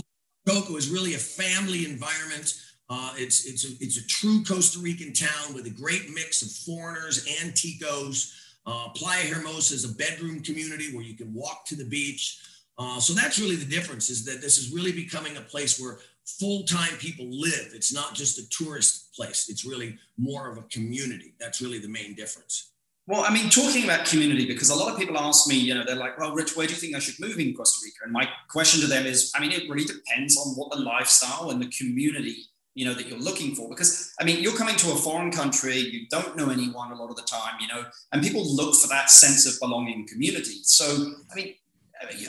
Coco 0.47 0.77
is 0.77 0.89
really 0.89 1.15
a 1.15 1.17
family 1.17 1.85
environment. 1.85 2.53
Uh, 2.89 3.13
it's, 3.17 3.45
it's, 3.45 3.65
a, 3.65 3.83
it's 3.83 3.97
a 3.97 4.07
true 4.07 4.43
Costa 4.43 4.79
Rican 4.79 5.11
town 5.11 5.53
with 5.53 5.65
a 5.65 5.71
great 5.71 6.11
mix 6.13 6.43
of 6.43 6.51
foreigners 6.51 7.25
and 7.41 7.51
Ticos. 7.53 8.31
Uh, 8.65 8.89
Playa 8.89 9.25
Hermosa 9.33 9.75
is 9.75 9.85
a 9.85 9.95
bedroom 9.95 10.41
community 10.41 10.93
where 10.93 11.03
you 11.03 11.15
can 11.15 11.33
walk 11.33 11.65
to 11.65 11.75
the 11.75 11.85
beach. 11.85 12.39
Uh, 12.77 12.99
so 12.99 13.13
that's 13.13 13.39
really 13.39 13.55
the 13.55 13.65
difference 13.65 14.09
is 14.09 14.25
that 14.25 14.41
this 14.41 14.57
is 14.57 14.73
really 14.73 14.91
becoming 14.91 15.37
a 15.37 15.41
place 15.41 15.79
where 15.79 15.99
full-time 16.25 16.97
people 16.97 17.25
live. 17.29 17.71
It's 17.73 17.93
not 17.93 18.15
just 18.15 18.39
a 18.39 18.49
tourist 18.49 19.13
place. 19.15 19.47
It's 19.49 19.63
really 19.65 19.97
more 20.17 20.49
of 20.51 20.57
a 20.57 20.63
community. 20.63 21.35
That's 21.39 21.61
really 21.61 21.79
the 21.79 21.87
main 21.87 22.15
difference. 22.15 22.71
Well, 23.07 23.23
I 23.23 23.31
mean, 23.31 23.51
talking 23.51 23.83
about 23.83 24.07
community, 24.07 24.47
because 24.47 24.71
a 24.71 24.75
lot 24.75 24.91
of 24.91 24.97
people 24.97 25.15
ask 25.15 25.47
me, 25.47 25.55
you 25.55 25.75
know, 25.75 25.83
they're 25.85 25.95
like, 25.95 26.17
well, 26.17 26.33
Rich, 26.33 26.57
where 26.57 26.65
do 26.65 26.73
you 26.73 26.79
think 26.79 26.95
I 26.95 26.99
should 26.99 27.19
move 27.19 27.37
in 27.37 27.53
Costa 27.53 27.79
Rica? 27.85 27.97
And 28.03 28.11
my 28.11 28.27
question 28.49 28.81
to 28.81 28.87
them 28.87 29.05
is, 29.05 29.31
I 29.35 29.41
mean, 29.41 29.51
it 29.51 29.69
really 29.69 29.85
depends 29.85 30.35
on 30.37 30.55
what 30.55 30.71
the 30.71 30.79
lifestyle 30.79 31.51
and 31.51 31.61
the 31.61 31.69
community 31.69 32.47
you 32.75 32.85
know 32.85 32.93
that 32.93 33.07
you're 33.07 33.19
looking 33.19 33.55
for 33.55 33.67
because 33.69 34.13
i 34.19 34.23
mean 34.23 34.43
you're 34.43 34.55
coming 34.55 34.75
to 34.75 34.91
a 34.91 34.95
foreign 34.95 35.31
country 35.31 35.77
you 35.77 36.05
don't 36.09 36.35
know 36.37 36.49
anyone 36.49 36.91
a 36.91 36.95
lot 36.95 37.09
of 37.09 37.15
the 37.15 37.23
time 37.23 37.55
you 37.59 37.67
know 37.67 37.83
and 38.11 38.21
people 38.21 38.43
look 38.55 38.75
for 38.75 38.87
that 38.87 39.09
sense 39.09 39.47
of 39.47 39.59
belonging 39.59 40.07
community 40.07 40.59
so 40.63 41.13
i 41.31 41.35
mean 41.35 41.55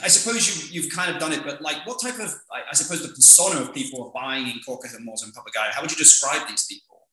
I 0.01 0.07
suppose 0.07 0.71
you, 0.71 0.81
you've 0.81 0.91
kind 0.91 1.13
of 1.13 1.19
done 1.19 1.33
it, 1.33 1.43
but 1.43 1.61
like, 1.61 1.85
what 1.85 2.01
type 2.01 2.19
of, 2.19 2.33
I, 2.51 2.73
suppose, 2.73 3.01
the 3.05 3.13
persona 3.13 3.61
of 3.61 3.73
people 3.73 4.01
are 4.01 4.11
buying 4.11 4.47
in 4.47 4.59
Coco 4.65 4.87
Hermosa 4.87 5.25
and 5.25 5.35
Papagayo? 5.35 5.71
How 5.71 5.81
would 5.81 5.91
you 5.91 5.97
describe 5.97 6.47
these 6.47 6.65
people? 6.65 7.07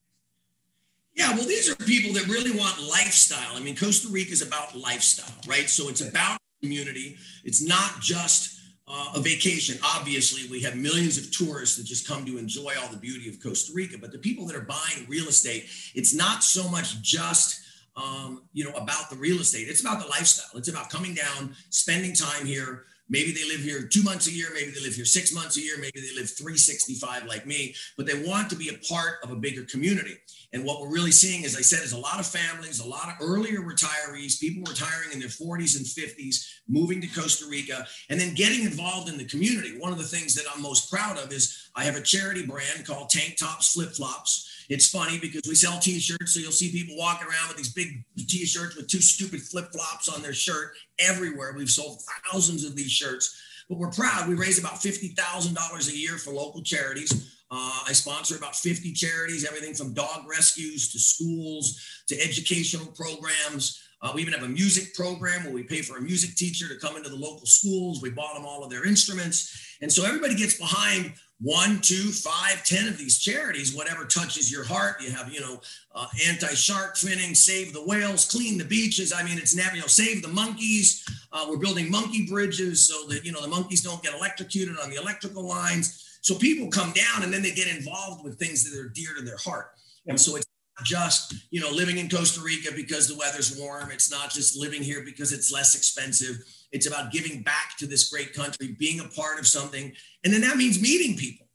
Yeah, 1.15 1.35
well, 1.35 1.47
these 1.47 1.69
are 1.69 1.77
people 1.77 2.13
that 2.15 2.27
really 2.27 2.57
want 2.57 2.81
lifestyle. 2.81 3.57
I 3.57 3.61
mean, 3.61 3.77
Costa 3.77 4.09
Rica 4.09 4.33
is 4.33 4.41
about 4.41 4.75
lifestyle, 4.75 5.35
right? 5.47 5.69
So 5.69 5.89
it's 5.89 6.01
about 6.01 6.39
community. 6.63 7.17
It's 7.45 7.63
not 7.63 8.01
just 8.01 8.54
uh, 8.87 9.13
a 9.15 9.21
vacation. 9.21 9.79
Obviously, 9.83 10.49
we 10.51 10.61
have 10.63 10.77
millions 10.77 11.19
of 11.19 11.31
tourists 11.31 11.77
that 11.77 11.85
just 11.85 12.07
come 12.07 12.25
to 12.27 12.39
enjoy 12.39 12.73
all 12.81 12.89
the 12.89 12.97
beauty 12.97 13.29
of 13.29 13.43
Costa 13.43 13.73
Rica. 13.75 13.97
But 13.99 14.13
the 14.13 14.19
people 14.19 14.47
that 14.47 14.57
are 14.57 14.61
buying 14.61 15.07
real 15.09 15.29
estate, 15.29 15.67
it's 15.95 16.15
not 16.15 16.43
so 16.43 16.69
much 16.69 17.01
just 17.03 17.61
um, 17.97 18.43
you 18.53 18.65
know 18.65 18.73
about 18.73 19.11
the 19.11 19.17
real 19.17 19.41
estate. 19.41 19.69
It's 19.69 19.81
about 19.81 20.01
the 20.01 20.09
lifestyle. 20.09 20.59
It's 20.59 20.69
about 20.69 20.91
coming 20.91 21.15
down, 21.15 21.55
spending 21.71 22.13
time 22.13 22.45
here, 22.45 22.85
Maybe 23.09 23.33
they 23.33 23.47
live 23.47 23.61
here 23.61 23.87
two 23.87 24.03
months 24.03 24.29
a 24.29 24.33
year, 24.33 24.49
maybe 24.55 24.71
they 24.71 24.81
live 24.81 24.95
here 24.95 25.05
six 25.05 25.33
months 25.33 25.59
a 25.59 25.61
year, 25.61 25.75
maybe 25.79 26.01
they 26.01 26.15
live 26.15 26.31
365 26.31 27.27
like 27.27 27.47
me, 27.47 27.75
but 27.97 28.07
they 28.07 28.27
want 28.27 28.49
to 28.51 28.57
be 28.57 28.71
a 28.71 28.79
part 28.89 29.19
of 29.23 29.31
a 29.31 29.37
bigger 29.37 29.65
community. 29.65 30.17
And 30.55 30.65
what 30.65 30.81
we're 30.81 30.89
really 30.89 31.11
seeing, 31.11 31.45
as 31.45 31.57
I 31.57 31.61
said, 31.61 31.85
is 31.85 31.93
a 31.93 31.99
lot 31.99 32.19
of 32.19 32.27
families, 32.27 32.81
a 32.81 32.89
lot 32.89 33.09
of 33.09 33.15
earlier 33.21 33.61
retirees, 33.61 34.41
people 34.41 34.63
retiring 34.67 35.13
in 35.13 35.19
their 35.19 35.29
40s 35.29 35.77
and 35.77 35.85
50s, 35.85 36.47
moving 36.67 37.03
to 37.03 37.09
Costa 37.09 37.45
Rica, 37.47 37.87
and 38.09 38.19
then 38.19 38.35
getting 38.35 38.65
involved 38.65 39.11
in 39.11 39.19
the 39.19 39.27
community. 39.27 39.77
One 39.79 39.93
of 39.93 39.99
the 39.99 40.05
things 40.05 40.35
that 40.37 40.47
I'm 40.55 40.63
most 40.63 40.91
proud 40.91 41.19
of 41.19 41.31
is 41.33 41.71
I 41.77 41.85
have 41.85 41.97
a 41.97 42.01
charity 42.01 42.47
brand 42.47 42.87
called 42.87 43.11
Tank 43.11 43.37
Tops 43.37 43.75
Flip 43.75 43.91
Flops 43.91 44.53
it's 44.69 44.89
funny 44.89 45.19
because 45.19 45.43
we 45.47 45.55
sell 45.55 45.79
t-shirts, 45.79 46.35
so 46.35 46.41
you'll 46.41 46.53
see 46.53 46.73
people 46.73 46.97
walking 46.97 47.27
around 47.27 47.49
with 47.49 47.57
these 47.57 47.73
big 47.73 48.05
t-shirts 48.17 48.77
with 48.77 48.89
two 48.89 49.01
stupid 49.01 49.43
flip-flops 49.43 50.09
on 50.09 50.23
their 50.23 50.33
shirt 50.33 50.73
everywhere. 50.99 51.55
We've 51.57 51.69
sold 51.69 52.01
thousands 52.25 52.65
of 52.65 52.75
these 52.75 52.91
shirts, 52.91 53.39
but 53.69 53.79
we're 53.79 53.91
proud. 53.91 54.29
We 54.29 54.35
raise 54.35 54.59
about 54.59 54.75
$50,000 54.75 55.89
a 55.89 55.97
year 55.97 56.17
for 56.17 56.33
local 56.33 56.63
charities. 56.63 57.34
Uh, 57.51 57.81
I 57.87 57.93
sponsor 57.93 58.37
about 58.37 58.57
50 58.57 58.93
charities, 58.93 59.45
everything 59.45 59.75
from 59.75 59.93
dog 59.93 60.29
rescues 60.29 60.91
to 60.93 60.99
schools 60.99 61.81
to 62.09 62.21
educational 62.21 62.87
programs. 62.87 63.81
Uh, 64.03 64.13
we 64.15 64.21
even 64.21 64.35
have 64.35 64.43
a 64.43 64.49
music 64.49 64.95
program 64.95 65.45
where 65.45 65.53
we 65.53 65.63
pay 65.63 65.81
for 65.81 65.97
a 65.97 66.01
music 66.01 66.35
teacher 66.37 66.69
to 66.69 66.79
come 66.79 66.97
into 66.97 67.09
the 67.09 67.17
local 67.17 67.47
schools. 67.47 68.03
We 68.03 68.11
bought 68.11 68.35
them 68.35 68.45
all 68.45 68.63
of 68.63 68.71
their 68.71 68.87
instruments. 68.87 69.77
And 69.81 69.91
so 69.91 70.05
everybody 70.05 70.35
gets 70.35 70.59
behind 70.59 71.15
one, 71.41 71.81
two, 71.81 72.11
five, 72.11 72.65
ten 72.65 72.87
of 72.87 72.97
these 72.97 73.19
charities, 73.19 73.75
whatever 73.75 74.05
touches 74.05 74.51
your 74.51 74.65
heart. 74.65 75.03
You 75.03 75.11
have, 75.11 75.33
you 75.33 75.41
know, 75.41 75.61
uh, 75.95 76.07
anti-shark 76.29 76.97
finning, 76.97 77.37
save 77.37 77.73
the 77.73 77.85
whales, 77.85 78.31
clean 78.31 78.59
the 78.59 78.65
beaches. 78.65 79.13
I 79.13 79.23
mean, 79.23 79.39
it's 79.39 79.55
you 79.55 79.81
know, 79.81 79.87
save 79.87 80.23
the 80.23 80.29
monkeys. 80.29 81.05
Uh, 81.33 81.47
we're 81.49 81.59
building 81.59 81.91
monkey 81.91 82.27
bridges 82.27 82.87
so 82.87 83.09
that, 83.09 83.25
you 83.25 83.33
know, 83.33 83.41
the 83.41 83.49
monkeys 83.49 83.83
don't 83.83 84.03
get 84.03 84.15
electrocuted 84.15 84.77
on 84.83 84.91
the 84.91 84.97
electrical 84.97 85.47
lines. 85.47 86.14
So 86.25 86.35
people 86.35 86.69
come 86.69 86.93
down 86.93 87.23
and 87.23 87.33
then 87.33 87.43
they 87.43 87.53
get 87.53 87.69
involved 87.69 88.25
with 88.25 88.39
things 88.39 88.65
that 88.65 88.79
are 88.79 88.89
dear 88.89 89.15
to 89.17 89.23
their 89.23 89.37
heart. 89.37 89.73
And 90.07 90.19
so 90.19 90.37
it's 90.37 90.47
not 90.79 90.87
just, 90.87 91.35
you 91.51 91.61
know, 91.61 91.71
living 91.71 91.99
in 91.99 92.09
Costa 92.09 92.41
Rica 92.41 92.73
because 92.75 93.07
the 93.07 93.17
weather's 93.17 93.59
warm. 93.59 93.91
It's 93.91 94.11
not 94.11 94.31
just 94.31 94.57
living 94.57 94.83
here 94.83 95.03
because 95.05 95.33
it's 95.33 95.53
less 95.53 95.75
expensive 95.75 96.37
it's 96.75 96.89
about 96.89 97.13
giving 97.13 97.41
back 97.41 97.77
to 97.79 97.87
this 97.87 98.11
great 98.11 98.35
country, 98.35 98.75
being 98.77 98.99
a 98.99 99.05
part 99.05 99.39
of 99.39 99.47
something. 99.47 99.93
And 100.25 100.35
then 100.35 100.41
that 100.41 100.57
means 100.57 100.83
meeting 100.83 101.17
people. 101.17 101.47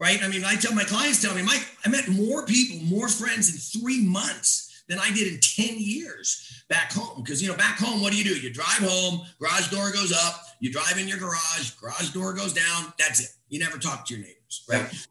right? 0.00 0.20
I 0.22 0.26
mean, 0.26 0.44
I 0.44 0.56
tell 0.56 0.74
my 0.74 0.82
clients, 0.82 1.22
tell 1.22 1.34
me, 1.34 1.42
Mike, 1.42 1.64
I 1.84 1.88
met 1.88 2.08
more 2.08 2.44
people, 2.44 2.84
more 2.84 3.08
friends 3.08 3.48
in 3.54 3.80
three 3.80 4.02
months 4.02 4.73
than 4.88 4.98
I 4.98 5.10
did 5.12 5.32
in 5.32 5.40
10 5.40 5.76
years 5.78 6.64
back 6.68 6.92
home. 6.92 7.22
Because, 7.22 7.42
you 7.42 7.48
know, 7.48 7.56
back 7.56 7.78
home, 7.78 8.00
what 8.00 8.12
do 8.12 8.18
you 8.18 8.24
do? 8.24 8.38
You 8.38 8.52
drive 8.52 8.78
home, 8.80 9.22
garage 9.40 9.68
door 9.70 9.90
goes 9.92 10.12
up, 10.12 10.42
you 10.60 10.70
drive 10.70 10.98
in 10.98 11.08
your 11.08 11.18
garage, 11.18 11.70
garage 11.80 12.10
door 12.10 12.32
goes 12.34 12.52
down. 12.52 12.92
That's 12.98 13.20
it. 13.20 13.30
You 13.48 13.58
never 13.58 13.78
talk 13.78 14.06
to 14.06 14.14
your 14.14 14.24
neighbors, 14.24 14.64
right? 14.68 15.06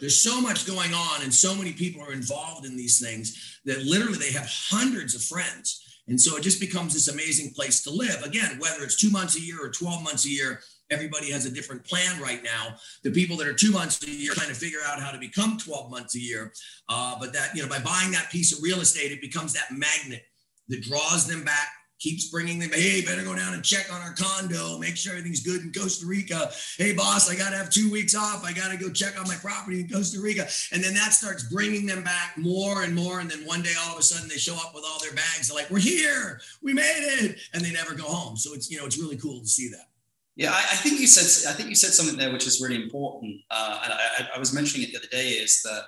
There's 0.00 0.22
so 0.22 0.40
much 0.40 0.66
going 0.66 0.92
on, 0.92 1.22
and 1.22 1.32
so 1.32 1.54
many 1.54 1.72
people 1.72 2.02
are 2.02 2.12
involved 2.12 2.66
in 2.66 2.76
these 2.76 3.00
things 3.00 3.60
that 3.64 3.82
literally 3.84 4.18
they 4.18 4.32
have 4.32 4.46
hundreds 4.46 5.14
of 5.14 5.22
friends. 5.22 6.00
And 6.08 6.20
so 6.20 6.36
it 6.36 6.42
just 6.42 6.60
becomes 6.60 6.92
this 6.92 7.08
amazing 7.08 7.54
place 7.54 7.82
to 7.84 7.90
live. 7.90 8.22
Again, 8.22 8.58
whether 8.58 8.82
it's 8.82 8.98
two 8.98 9.10
months 9.10 9.36
a 9.36 9.40
year 9.40 9.64
or 9.64 9.70
12 9.70 10.02
months 10.02 10.26
a 10.26 10.28
year, 10.28 10.60
everybody 10.92 11.30
has 11.30 11.46
a 11.46 11.50
different 11.50 11.84
plan 11.84 12.20
right 12.20 12.42
now. 12.42 12.76
The 13.02 13.10
people 13.10 13.36
that 13.38 13.46
are 13.46 13.54
two 13.54 13.72
months 13.72 14.02
a 14.02 14.10
year 14.10 14.32
trying 14.34 14.48
to 14.48 14.54
figure 14.54 14.80
out 14.86 15.00
how 15.00 15.10
to 15.10 15.18
become 15.18 15.58
12 15.58 15.90
months 15.90 16.14
a 16.14 16.20
year. 16.20 16.52
Uh, 16.88 17.16
but 17.18 17.32
that, 17.32 17.54
you 17.54 17.62
know, 17.62 17.68
by 17.68 17.78
buying 17.78 18.12
that 18.12 18.30
piece 18.30 18.56
of 18.56 18.62
real 18.62 18.80
estate, 18.80 19.12
it 19.12 19.20
becomes 19.20 19.52
that 19.54 19.72
magnet 19.72 20.22
that 20.68 20.82
draws 20.82 21.26
them 21.26 21.44
back 21.44 21.68
keeps 22.02 22.28
bringing 22.28 22.58
them, 22.58 22.70
hey, 22.72 23.00
better 23.02 23.22
go 23.22 23.34
down 23.34 23.54
and 23.54 23.62
check 23.62 23.86
on 23.92 24.00
our 24.00 24.12
condo, 24.14 24.76
make 24.78 24.96
sure 24.96 25.12
everything's 25.12 25.42
good 25.42 25.60
in 25.62 25.72
Costa 25.72 26.04
Rica. 26.04 26.50
Hey, 26.76 26.92
boss, 26.92 27.30
I 27.30 27.36
got 27.36 27.50
to 27.50 27.56
have 27.56 27.70
two 27.70 27.90
weeks 27.92 28.16
off. 28.16 28.44
I 28.44 28.52
got 28.52 28.72
to 28.72 28.76
go 28.76 28.90
check 28.90 29.18
on 29.20 29.28
my 29.28 29.36
property 29.36 29.80
in 29.80 29.88
Costa 29.88 30.20
Rica. 30.20 30.48
And 30.72 30.82
then 30.82 30.94
that 30.94 31.12
starts 31.12 31.44
bringing 31.44 31.86
them 31.86 32.02
back 32.02 32.36
more 32.36 32.82
and 32.82 32.94
more. 32.94 33.20
And 33.20 33.30
then 33.30 33.46
one 33.46 33.62
day, 33.62 33.72
all 33.84 33.92
of 33.92 34.00
a 34.00 34.02
sudden, 34.02 34.28
they 34.28 34.36
show 34.36 34.54
up 34.54 34.74
with 34.74 34.84
all 34.84 34.98
their 35.00 35.12
bags. 35.12 35.48
They're 35.48 35.56
like, 35.56 35.70
we're 35.70 35.78
here, 35.78 36.40
we 36.60 36.74
made 36.74 37.04
it. 37.22 37.38
And 37.54 37.64
they 37.64 37.72
never 37.72 37.94
go 37.94 38.04
home. 38.04 38.36
So 38.36 38.52
it's, 38.52 38.68
you 38.68 38.78
know, 38.78 38.86
it's 38.86 38.98
really 38.98 39.16
cool 39.16 39.40
to 39.40 39.46
see 39.46 39.68
that. 39.68 39.91
Yeah, 40.36 40.50
I, 40.50 40.58
I 40.58 40.76
think 40.76 41.00
you 41.00 41.06
said 41.06 41.50
I 41.50 41.54
think 41.54 41.68
you 41.68 41.74
said 41.74 41.92
something 41.92 42.16
there 42.16 42.32
which 42.32 42.46
is 42.46 42.60
really 42.62 42.82
important, 42.82 43.40
uh, 43.50 43.80
and 43.84 43.92
I, 43.92 44.36
I 44.36 44.38
was 44.38 44.52
mentioning 44.52 44.88
it 44.88 44.92
the 44.92 44.98
other 44.98 45.08
day. 45.08 45.28
Is 45.30 45.60
that 45.62 45.82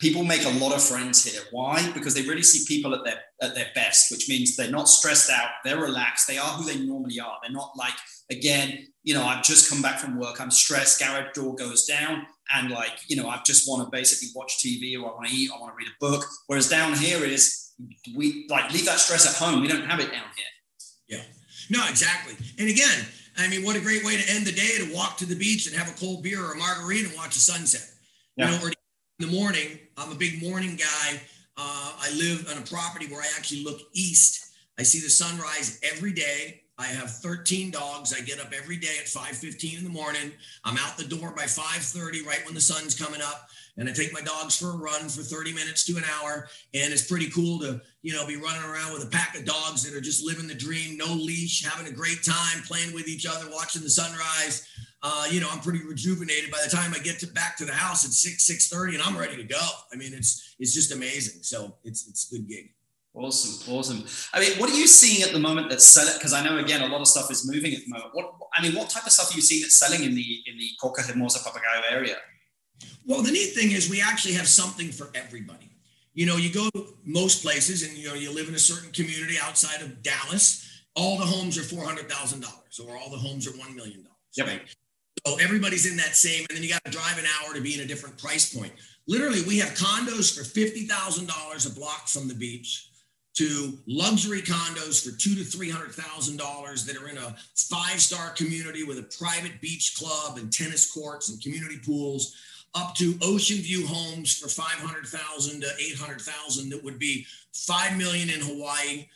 people 0.00 0.24
make 0.24 0.44
a 0.44 0.58
lot 0.58 0.74
of 0.74 0.82
friends 0.82 1.24
here. 1.24 1.40
Why? 1.50 1.90
Because 1.92 2.14
they 2.14 2.22
really 2.22 2.42
see 2.42 2.64
people 2.66 2.94
at 2.94 3.04
their 3.04 3.20
at 3.40 3.54
their 3.54 3.68
best, 3.74 4.10
which 4.10 4.28
means 4.28 4.56
they're 4.56 4.70
not 4.70 4.88
stressed 4.88 5.30
out, 5.30 5.48
they're 5.64 5.80
relaxed, 5.80 6.26
they 6.26 6.38
are 6.38 6.48
who 6.48 6.64
they 6.64 6.78
normally 6.84 7.20
are. 7.20 7.38
They're 7.42 7.52
not 7.52 7.72
like, 7.76 7.94
again, 8.30 8.86
you 9.02 9.14
know, 9.14 9.24
I've 9.24 9.42
just 9.42 9.70
come 9.70 9.82
back 9.82 9.98
from 9.98 10.18
work, 10.18 10.40
I'm 10.40 10.50
stressed, 10.50 11.00
garage 11.00 11.32
door 11.34 11.54
goes 11.54 11.84
down, 11.84 12.26
and 12.54 12.70
like, 12.70 12.98
you 13.08 13.16
know, 13.16 13.28
I 13.28 13.40
just 13.44 13.68
want 13.68 13.84
to 13.84 13.90
basically 13.90 14.28
watch 14.34 14.58
TV 14.58 14.94
or 15.00 15.10
I 15.10 15.14
want 15.14 15.26
to 15.28 15.34
eat, 15.34 15.50
I 15.54 15.60
want 15.60 15.72
to 15.72 15.76
read 15.76 15.88
a 15.88 15.98
book. 16.00 16.26
Whereas 16.46 16.68
down 16.68 16.94
here 16.94 17.24
is 17.24 17.72
we 18.16 18.46
like 18.48 18.72
leave 18.72 18.86
that 18.86 18.98
stress 18.98 19.26
at 19.26 19.34
home. 19.34 19.60
We 19.60 19.68
don't 19.68 19.86
have 19.86 20.00
it 20.00 20.10
down 20.10 20.26
here. 20.36 21.18
Yeah. 21.18 21.22
No, 21.70 21.86
exactly. 21.88 22.34
And 22.58 22.68
again, 22.68 23.06
I 23.36 23.48
mean, 23.48 23.64
what 23.64 23.76
a 23.76 23.80
great 23.80 24.04
way 24.04 24.16
to 24.16 24.32
end 24.32 24.46
the 24.46 24.52
day 24.52 24.78
to 24.78 24.94
walk 24.94 25.16
to 25.18 25.26
the 25.26 25.34
beach 25.34 25.66
and 25.66 25.76
have 25.76 25.88
a 25.88 25.98
cold 25.98 26.22
beer 26.22 26.42
or 26.42 26.52
a 26.52 26.56
margarita 26.56 27.08
and 27.08 27.16
watch 27.16 27.34
the 27.34 27.40
sunset. 27.40 27.88
Yeah. 28.36 28.50
You 28.50 28.58
know, 28.58 28.64
or 28.64 28.68
in 28.68 28.74
the 29.18 29.26
morning. 29.26 29.78
I'm 29.96 30.12
a 30.12 30.14
big 30.14 30.42
morning 30.42 30.76
guy. 30.76 31.20
Uh, 31.56 31.92
I 32.00 32.12
live 32.16 32.48
on 32.50 32.58
a 32.58 32.66
property 32.66 33.06
where 33.06 33.22
I 33.22 33.26
actually 33.36 33.62
look 33.62 33.80
east. 33.92 34.54
I 34.78 34.82
see 34.82 35.00
the 35.00 35.08
sunrise 35.08 35.80
every 35.82 36.12
day. 36.12 36.62
I 36.76 36.86
have 36.86 37.10
13 37.10 37.70
dogs. 37.70 38.12
I 38.12 38.20
get 38.20 38.40
up 38.40 38.52
every 38.52 38.76
day 38.76 38.96
at 38.98 39.06
5:15 39.06 39.78
in 39.78 39.84
the 39.84 39.90
morning. 39.90 40.32
I'm 40.64 40.76
out 40.78 40.96
the 40.96 41.04
door 41.04 41.30
by 41.30 41.46
5:30, 41.46 42.22
right 42.22 42.44
when 42.44 42.54
the 42.54 42.60
sun's 42.60 42.94
coming 42.94 43.22
up, 43.22 43.48
and 43.76 43.88
I 43.88 43.92
take 43.92 44.12
my 44.12 44.20
dogs 44.20 44.56
for 44.56 44.70
a 44.70 44.76
run 44.76 45.08
for 45.08 45.22
30 45.22 45.52
minutes 45.52 45.84
to 45.84 45.96
an 45.96 46.04
hour. 46.04 46.48
And 46.74 46.92
it's 46.92 47.06
pretty 47.06 47.30
cool 47.30 47.60
to, 47.60 47.80
you 48.02 48.12
know, 48.12 48.26
be 48.26 48.36
running 48.36 48.62
around 48.62 48.92
with 48.92 49.04
a 49.04 49.10
pack 49.10 49.36
of 49.38 49.44
dogs 49.44 49.82
that 49.84 49.94
are 49.94 50.00
just 50.00 50.24
living 50.24 50.48
the 50.48 50.54
dream, 50.54 50.96
no 50.96 51.12
leash, 51.12 51.64
having 51.64 51.86
a 51.86 51.94
great 51.94 52.24
time, 52.24 52.62
playing 52.66 52.92
with 52.92 53.08
each 53.08 53.26
other, 53.26 53.48
watching 53.50 53.82
the 53.82 53.90
sunrise 53.90 54.66
uh, 55.06 55.26
you 55.30 55.38
know, 55.38 55.48
I'm 55.52 55.60
pretty 55.60 55.84
rejuvenated 55.84 56.50
by 56.50 56.58
the 56.64 56.74
time 56.74 56.94
I 56.94 56.98
get 56.98 57.18
to 57.18 57.26
back 57.26 57.58
to 57.58 57.66
the 57.66 57.74
house 57.74 58.06
at 58.06 58.10
six, 58.12 58.44
six 58.44 58.70
thirty, 58.70 58.94
and 58.94 59.02
I'm 59.02 59.18
ready 59.18 59.36
to 59.36 59.44
go. 59.44 59.60
I 59.92 59.96
mean, 59.96 60.14
it's 60.14 60.56
it's 60.58 60.72
just 60.72 60.92
amazing. 60.92 61.42
So 61.42 61.76
it's 61.84 62.08
it's 62.08 62.32
a 62.32 62.36
good 62.36 62.48
gig. 62.48 62.73
Awesome, 63.16 63.72
awesome. 63.72 64.04
I 64.32 64.40
mean, 64.40 64.58
what 64.58 64.68
are 64.70 64.74
you 64.76 64.88
seeing 64.88 65.22
at 65.22 65.32
the 65.32 65.38
moment 65.38 65.70
that's 65.70 65.86
selling? 65.86 66.14
Because 66.14 66.32
I 66.32 66.44
know 66.44 66.58
again 66.58 66.82
a 66.82 66.88
lot 66.88 67.00
of 67.00 67.06
stuff 67.06 67.30
is 67.30 67.48
moving 67.48 67.72
at 67.72 67.80
the 67.84 67.88
moment. 67.88 68.10
What 68.12 68.34
I 68.56 68.62
mean, 68.62 68.74
what 68.74 68.90
type 68.90 69.06
of 69.06 69.12
stuff 69.12 69.30
are 69.32 69.36
you 69.36 69.42
seeing 69.42 69.62
that's 69.62 69.76
selling 69.76 70.02
in 70.02 70.16
the 70.16 70.42
in 70.46 70.58
the 70.58 70.68
Coco 70.80 71.00
Hermosa 71.00 71.38
Papagayo 71.38 71.92
area? 71.92 72.16
Well, 73.06 73.22
the 73.22 73.30
neat 73.30 73.54
thing 73.54 73.70
is 73.70 73.88
we 73.88 74.00
actually 74.00 74.34
have 74.34 74.48
something 74.48 74.90
for 74.90 75.10
everybody. 75.14 75.70
You 76.14 76.26
know, 76.26 76.36
you 76.36 76.52
go 76.52 76.68
most 77.04 77.42
places, 77.42 77.82
and 77.84 77.96
you 77.96 78.08
know, 78.08 78.14
you 78.14 78.32
live 78.32 78.48
in 78.48 78.54
a 78.54 78.58
certain 78.58 78.90
community 78.90 79.36
outside 79.40 79.80
of 79.80 80.02
Dallas. 80.02 80.82
All 80.96 81.16
the 81.16 81.24
homes 81.24 81.56
are 81.56 81.62
four 81.62 81.84
hundred 81.84 82.10
thousand 82.10 82.40
dollars, 82.40 82.80
or 82.84 82.96
all 82.96 83.10
the 83.10 83.18
homes 83.18 83.46
are 83.46 83.56
one 83.56 83.76
million 83.76 84.02
dollars. 84.02 84.18
Yep. 84.36 84.46
Right? 84.48 84.62
So 85.26 85.36
everybody's 85.36 85.86
in 85.90 85.96
that 85.98 86.16
same, 86.16 86.46
and 86.48 86.56
then 86.56 86.64
you 86.64 86.68
got 86.68 86.84
to 86.84 86.90
drive 86.90 87.18
an 87.18 87.24
hour 87.26 87.54
to 87.54 87.60
be 87.60 87.74
in 87.74 87.80
a 87.80 87.86
different 87.86 88.18
price 88.18 88.52
point. 88.52 88.72
Literally, 89.06 89.42
we 89.42 89.58
have 89.58 89.70
condos 89.70 90.36
for 90.36 90.44
fifty 90.44 90.86
thousand 90.86 91.28
dollars 91.28 91.66
a 91.66 91.70
block 91.70 92.08
from 92.08 92.26
the 92.26 92.34
beach, 92.34 92.90
to 93.34 93.78
luxury 93.86 94.40
condos 94.40 95.04
for 95.04 95.16
two 95.16 95.34
to 95.34 95.44
three 95.44 95.70
hundred 95.70 95.92
thousand 95.92 96.36
dollars 96.36 96.84
that 96.86 96.96
are 96.96 97.08
in 97.08 97.18
a 97.18 97.36
five-star 97.54 98.30
community 98.30 98.84
with 98.84 98.98
a 98.98 99.16
private 99.18 99.60
beach 99.60 99.96
club 99.98 100.38
and 100.38 100.52
tennis 100.52 100.90
courts 100.90 101.28
and 101.30 101.42
community 101.42 101.78
pools, 101.84 102.36
up 102.74 102.94
to 102.94 103.18
ocean 103.22 103.58
view 103.58 103.86
homes 103.86 104.36
for 104.36 104.48
five 104.48 104.78
hundred 104.78 105.06
thousand 105.06 105.60
to 105.60 105.68
eight 105.80 105.96
hundred 105.96 106.20
thousand 106.20 106.70
that 106.70 106.82
would 106.82 106.98
be 106.98 107.26
five 107.52 107.96
million 107.96 108.30
in 108.30 108.40
Hawaii 108.40 109.06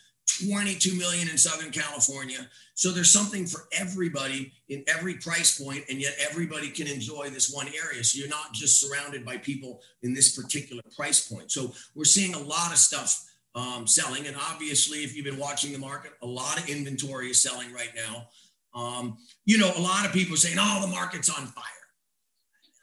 22 0.47 0.95
million 0.95 1.27
in 1.29 1.37
Southern 1.37 1.71
California. 1.71 2.47
So 2.75 2.91
there's 2.91 3.09
something 3.09 3.45
for 3.45 3.67
everybody 3.73 4.53
in 4.69 4.83
every 4.87 5.15
price 5.15 5.59
point, 5.61 5.83
and 5.89 5.99
yet 5.99 6.15
everybody 6.19 6.69
can 6.69 6.87
enjoy 6.87 7.29
this 7.29 7.51
one 7.51 7.67
area. 7.67 8.03
So 8.03 8.19
you're 8.19 8.29
not 8.29 8.53
just 8.53 8.79
surrounded 8.79 9.25
by 9.25 9.37
people 9.37 9.81
in 10.01 10.13
this 10.13 10.35
particular 10.35 10.81
price 10.95 11.27
point. 11.27 11.51
So 11.51 11.73
we're 11.95 12.05
seeing 12.05 12.35
a 12.35 12.39
lot 12.39 12.71
of 12.71 12.77
stuff 12.77 13.28
um, 13.59 13.87
selling. 13.87 14.27
And 14.27 14.35
obviously, 14.51 14.99
if 14.99 15.15
you've 15.15 15.25
been 15.25 15.37
watching 15.37 15.71
the 15.71 15.79
market, 15.79 16.11
a 16.21 16.27
lot 16.27 16.59
of 16.59 16.69
inventory 16.69 17.29
is 17.29 17.41
selling 17.41 17.71
right 17.73 17.91
now. 17.95 18.27
Um, 18.73 19.17
you 19.45 19.57
know, 19.57 19.71
a 19.75 19.81
lot 19.81 20.05
of 20.05 20.13
people 20.13 20.35
are 20.35 20.37
saying, 20.37 20.57
oh, 20.59 20.81
the 20.81 20.87
market's 20.87 21.29
on 21.29 21.47
fire. 21.47 21.65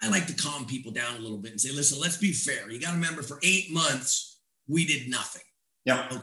I 0.02 0.10
like 0.10 0.26
to 0.26 0.34
calm 0.34 0.66
people 0.66 0.92
down 0.92 1.16
a 1.16 1.20
little 1.20 1.38
bit 1.38 1.52
and 1.52 1.60
say, 1.60 1.72
listen, 1.72 2.00
let's 2.00 2.18
be 2.18 2.32
fair. 2.32 2.70
You 2.70 2.80
got 2.80 2.90
to 2.90 2.96
remember 2.96 3.22
for 3.22 3.38
eight 3.42 3.72
months, 3.72 4.40
we 4.68 4.84
did 4.84 5.08
nothing. 5.08 5.42
Yeah. 5.84 6.06
Okay 6.10 6.20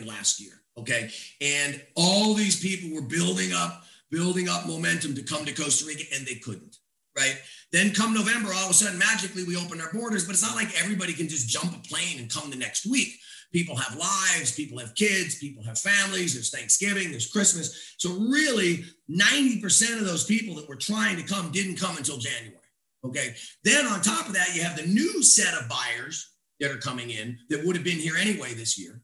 last 0.00 0.40
year. 0.40 0.62
Okay. 0.78 1.10
And 1.40 1.82
all 1.94 2.34
these 2.34 2.60
people 2.60 2.94
were 2.94 3.06
building 3.06 3.52
up, 3.52 3.84
building 4.10 4.48
up 4.48 4.66
momentum 4.66 5.14
to 5.14 5.22
come 5.22 5.44
to 5.44 5.52
Costa 5.52 5.86
Rica 5.86 6.04
and 6.14 6.26
they 6.26 6.36
couldn't. 6.36 6.78
Right. 7.16 7.36
Then 7.72 7.92
come 7.92 8.14
November, 8.14 8.50
all 8.54 8.64
of 8.64 8.70
a 8.70 8.74
sudden, 8.74 8.98
magically, 8.98 9.44
we 9.44 9.56
open 9.56 9.80
our 9.80 9.92
borders, 9.92 10.24
but 10.24 10.32
it's 10.32 10.42
not 10.42 10.56
like 10.56 10.80
everybody 10.80 11.12
can 11.12 11.28
just 11.28 11.48
jump 11.48 11.76
a 11.76 11.88
plane 11.88 12.18
and 12.18 12.32
come 12.32 12.48
the 12.48 12.56
next 12.56 12.86
week. 12.86 13.18
People 13.52 13.76
have 13.76 13.98
lives, 13.98 14.54
people 14.54 14.78
have 14.78 14.94
kids, 14.94 15.38
people 15.38 15.62
have 15.62 15.78
families, 15.78 16.32
there's 16.32 16.50
Thanksgiving, 16.50 17.10
there's 17.10 17.30
Christmas. 17.30 17.94
So, 17.98 18.14
really, 18.14 18.84
90% 19.10 19.98
of 19.98 20.06
those 20.06 20.24
people 20.24 20.54
that 20.54 20.68
were 20.68 20.76
trying 20.76 21.16
to 21.16 21.22
come 21.22 21.52
didn't 21.52 21.76
come 21.76 21.98
until 21.98 22.16
January. 22.16 22.58
Okay. 23.04 23.34
Then, 23.62 23.84
on 23.86 24.00
top 24.00 24.26
of 24.26 24.34
that, 24.34 24.54
you 24.54 24.62
have 24.62 24.76
the 24.76 24.86
new 24.86 25.22
set 25.22 25.52
of 25.54 25.68
buyers 25.68 26.30
that 26.60 26.70
are 26.70 26.78
coming 26.78 27.10
in 27.10 27.36
that 27.50 27.64
would 27.64 27.76
have 27.76 27.84
been 27.84 27.98
here 27.98 28.16
anyway 28.16 28.54
this 28.54 28.78
year. 28.78 29.02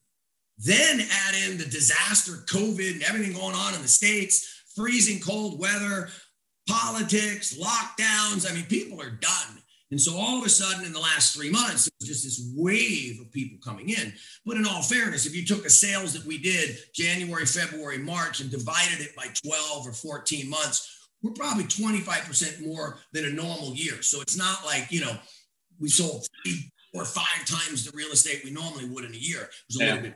Then 0.57 1.00
add 1.00 1.35
in 1.47 1.59
the 1.59 1.67
disaster, 1.67 2.33
COVID, 2.47 2.95
and 2.95 3.03
everything 3.03 3.35
going 3.35 3.55
on 3.55 3.75
in 3.75 3.83
the 3.83 3.88
States, 3.88 4.65
freezing 4.75 5.21
cold 5.21 5.61
weather, 5.61 6.09
politics, 6.69 7.59
lockdowns. 7.59 8.51
I 8.51 8.55
mean, 8.55 8.65
people 8.65 9.01
are 9.01 9.11
done. 9.11 9.63
And 9.91 10.01
so 10.01 10.15
all 10.17 10.39
of 10.39 10.45
a 10.45 10.51
sudden, 10.51 10.85
in 10.85 10.93
the 10.93 11.01
last 11.01 11.35
three 11.35 11.51
months, 11.51 11.89
was 11.99 12.09
just 12.09 12.25
this 12.25 12.53
wave 12.55 13.21
of 13.21 13.33
people 13.33 13.59
coming 13.65 13.89
in. 13.89 14.13
But 14.45 14.59
in 14.59 14.67
all 14.67 14.83
fairness, 14.83 15.25
if 15.25 15.35
you 15.35 15.47
took 15.47 15.63
the 15.63 15.71
sales 15.71 16.13
that 16.13 16.27
we 16.27 16.37
did 16.37 16.77
January, 16.95 17.47
February, 17.47 17.97
March 17.97 18.41
and 18.41 18.51
divided 18.51 19.01
it 19.01 19.17
by 19.17 19.29
12 19.47 19.87
or 19.87 19.93
14 19.93 20.51
months, 20.51 21.09
we're 21.23 21.33
probably 21.33 21.65
25% 21.65 22.67
more 22.67 22.99
than 23.15 23.25
a 23.25 23.31
normal 23.31 23.75
year. 23.75 24.03
So 24.03 24.21
it's 24.21 24.37
not 24.37 24.65
like, 24.67 24.93
you 24.93 25.01
know, 25.01 25.17
we 25.81 25.89
sold 25.89 26.27
three 26.45 26.71
or 26.93 27.07
five 27.07 27.47
times 27.47 27.85
the 27.85 27.97
real 27.97 28.11
estate 28.11 28.43
we 28.45 28.51
normally 28.51 28.85
would 28.85 29.05
in 29.05 29.15
a 29.15 29.17
year. 29.17 29.43
It 29.43 29.51
was 29.69 29.81
a 29.81 29.85
yeah. 29.85 29.87
little 29.87 30.03
bit 30.03 30.15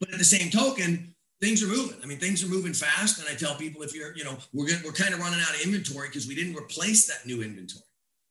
but 0.00 0.12
at 0.12 0.18
the 0.18 0.24
same 0.24 0.50
token, 0.50 1.14
things 1.40 1.62
are 1.62 1.68
moving. 1.68 1.96
I 2.02 2.06
mean, 2.06 2.18
things 2.18 2.44
are 2.44 2.48
moving 2.48 2.72
fast. 2.72 3.18
And 3.18 3.28
I 3.28 3.34
tell 3.34 3.54
people 3.54 3.82
if 3.82 3.94
you're, 3.94 4.16
you 4.16 4.24
know, 4.24 4.36
we're 4.52 4.66
good, 4.66 4.82
we're 4.84 4.92
kind 4.92 5.14
of 5.14 5.20
running 5.20 5.40
out 5.40 5.54
of 5.54 5.60
inventory 5.62 6.08
because 6.08 6.26
we 6.26 6.34
didn't 6.34 6.56
replace 6.56 7.06
that 7.06 7.26
new 7.26 7.42
inventory. 7.42 7.84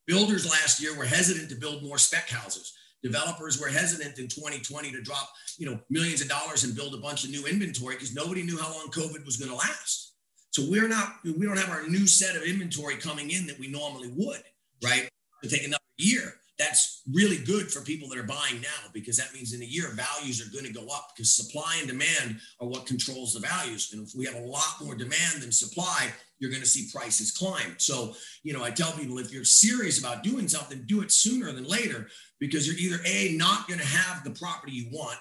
Builders 0.06 0.50
last 0.50 0.82
year 0.82 0.98
were 0.98 1.06
hesitant 1.06 1.50
to 1.50 1.56
build 1.56 1.84
more 1.84 1.98
spec 1.98 2.30
houses. 2.30 2.74
Developers 3.04 3.60
were 3.60 3.68
hesitant 3.68 4.18
in 4.18 4.28
2020 4.28 4.92
to 4.92 5.02
drop, 5.02 5.30
you 5.58 5.66
know, 5.66 5.80
millions 5.90 6.22
of 6.22 6.28
dollars 6.30 6.64
and 6.64 6.76
build 6.76 6.94
a 6.94 6.98
bunch 6.98 7.24
of 7.24 7.30
new 7.30 7.46
inventory 7.46 7.96
because 7.96 8.16
nobody 8.16 8.42
knew 8.42 8.58
how 8.58 8.74
long 8.74 8.88
COVID 8.88 9.26
was 9.26 9.38
going 9.38 9.52
to 9.52 9.58
last. 9.58 10.14
So 10.52 10.64
we're 10.70 10.88
not, 10.88 11.18
we 11.24 11.46
don't 11.46 11.60
have 11.60 11.70
our 11.70 11.88
new 11.88 12.08
set 12.08 12.36
of 12.36 12.44
inventory 12.44 12.96
coming 12.96 13.30
in 13.30 13.46
that 13.48 13.60
we 13.60 13.68
normally 13.68 14.12
would, 14.16 14.42
right? 14.84 15.08
To 15.44 15.50
take 15.50 15.66
another 15.66 15.84
year. 15.98 16.34
That's 16.58 17.04
really 17.12 17.38
good 17.38 17.72
for 17.72 17.82
people 17.82 18.10
that 18.10 18.18
are 18.18 18.24
buying 18.24 18.62
now 18.62 18.90
because 18.94 19.18
that 19.18 19.34
means 19.34 19.54
in 19.54 19.62
a 19.62 19.66
year 19.66 19.90
values 19.94 20.42
are 20.42 20.52
going 20.52 20.66
to 20.66 20.74
go 20.74 20.88
up 20.88 21.12
because 21.16 21.36
supply 21.36 21.76
and 21.80 21.88
demand 21.88 22.40
are 22.60 22.68
what 22.68 22.86
controls 22.86 23.34
the 23.34 23.40
values. 23.40 23.92
And 23.94 24.08
if 24.08 24.16
we 24.16 24.26
have 24.26 24.36
a 24.36 24.46
lot 24.46 24.82
more 24.82 24.96
demand 24.96 25.42
than 25.42 25.52
supply 25.52 26.12
you're 26.40 26.52
going 26.52 26.62
to 26.62 26.68
see 26.68 26.90
prices 26.94 27.32
climb. 27.32 27.76
So 27.78 28.14
you 28.44 28.54
know 28.54 28.64
i 28.64 28.72
tell 28.72 28.92
people 28.92 29.18
if 29.20 29.32
you're 29.32 29.44
serious 29.44 30.00
about 30.00 30.24
doing 30.24 30.48
something 30.48 30.84
do 30.86 31.02
it 31.02 31.12
sooner 31.12 31.52
than 31.52 31.66
later 31.66 32.08
because 32.40 32.68
you're 32.68 32.78
either 32.78 33.04
a 33.06 33.36
not 33.36 33.68
going 33.68 33.80
to 33.80 33.86
have 33.86 34.24
the 34.24 34.32
property 34.32 34.74
you 34.74 34.90
want 34.92 35.18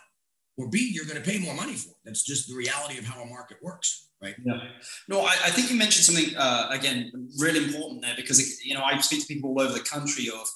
or 0.57 0.69
b 0.69 0.91
you're 0.93 1.05
going 1.05 1.23
to 1.23 1.29
pay 1.29 1.39
more 1.39 1.55
money 1.55 1.75
for 1.75 1.91
it. 1.91 1.97
That's 2.05 2.23
just 2.23 2.49
the 2.49 2.55
reality 2.55 2.99
of 2.99 3.05
how 3.05 3.23
a 3.23 3.27
market 3.27 3.59
works 3.63 4.09
right? 4.23 4.35
Yeah. 4.45 4.61
No 5.09 5.21
i, 5.21 5.33
I 5.45 5.51
think 5.51 5.71
you 5.71 5.77
mentioned 5.77 6.05
something 6.05 6.37
uh, 6.37 6.69
again 6.71 7.29
really 7.39 7.65
important 7.65 8.03
there 8.03 8.15
because 8.17 8.65
you 8.65 8.75
know 8.75 8.83
i 8.83 8.99
speak 8.99 9.21
to 9.23 9.27
people 9.27 9.51
all 9.51 9.61
over 9.61 9.73
the 9.73 9.81
country 9.81 10.29
of 10.29 10.49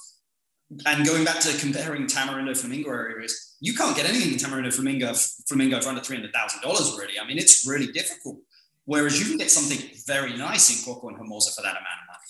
and 0.87 1.05
going 1.05 1.25
back 1.25 1.41
to 1.41 1.57
comparing 1.59 2.07
Tamarindo 2.07 2.57
Flamingo 2.57 2.91
areas, 2.91 3.57
you 3.61 3.75
can't 3.75 3.97
get 3.97 4.07
anything 4.09 4.33
in 4.33 4.39
Tamarindo 4.39 4.73
Flamingo 4.73 5.13
Flamingo 5.49 5.81
for 5.81 5.89
under 5.89 6.01
three 6.01 6.17
hundred 6.17 6.33
thousand 6.33 6.61
dollars. 6.63 6.97
Really, 6.99 7.19
I 7.21 7.27
mean, 7.27 7.39
it's 7.39 7.67
really 7.67 7.91
difficult. 7.93 8.39
Whereas 8.85 9.21
you 9.21 9.27
can 9.27 9.39
get 9.39 9.51
something 9.51 9.91
very 10.07 10.37
nice 10.37 10.71
in 10.71 10.85
Coco 10.85 11.09
and 11.09 11.17
Hermosa 11.17 11.53
for 11.55 11.63
that 11.63 11.73
amount 11.73 12.01
of 12.03 12.07
money. 12.09 12.21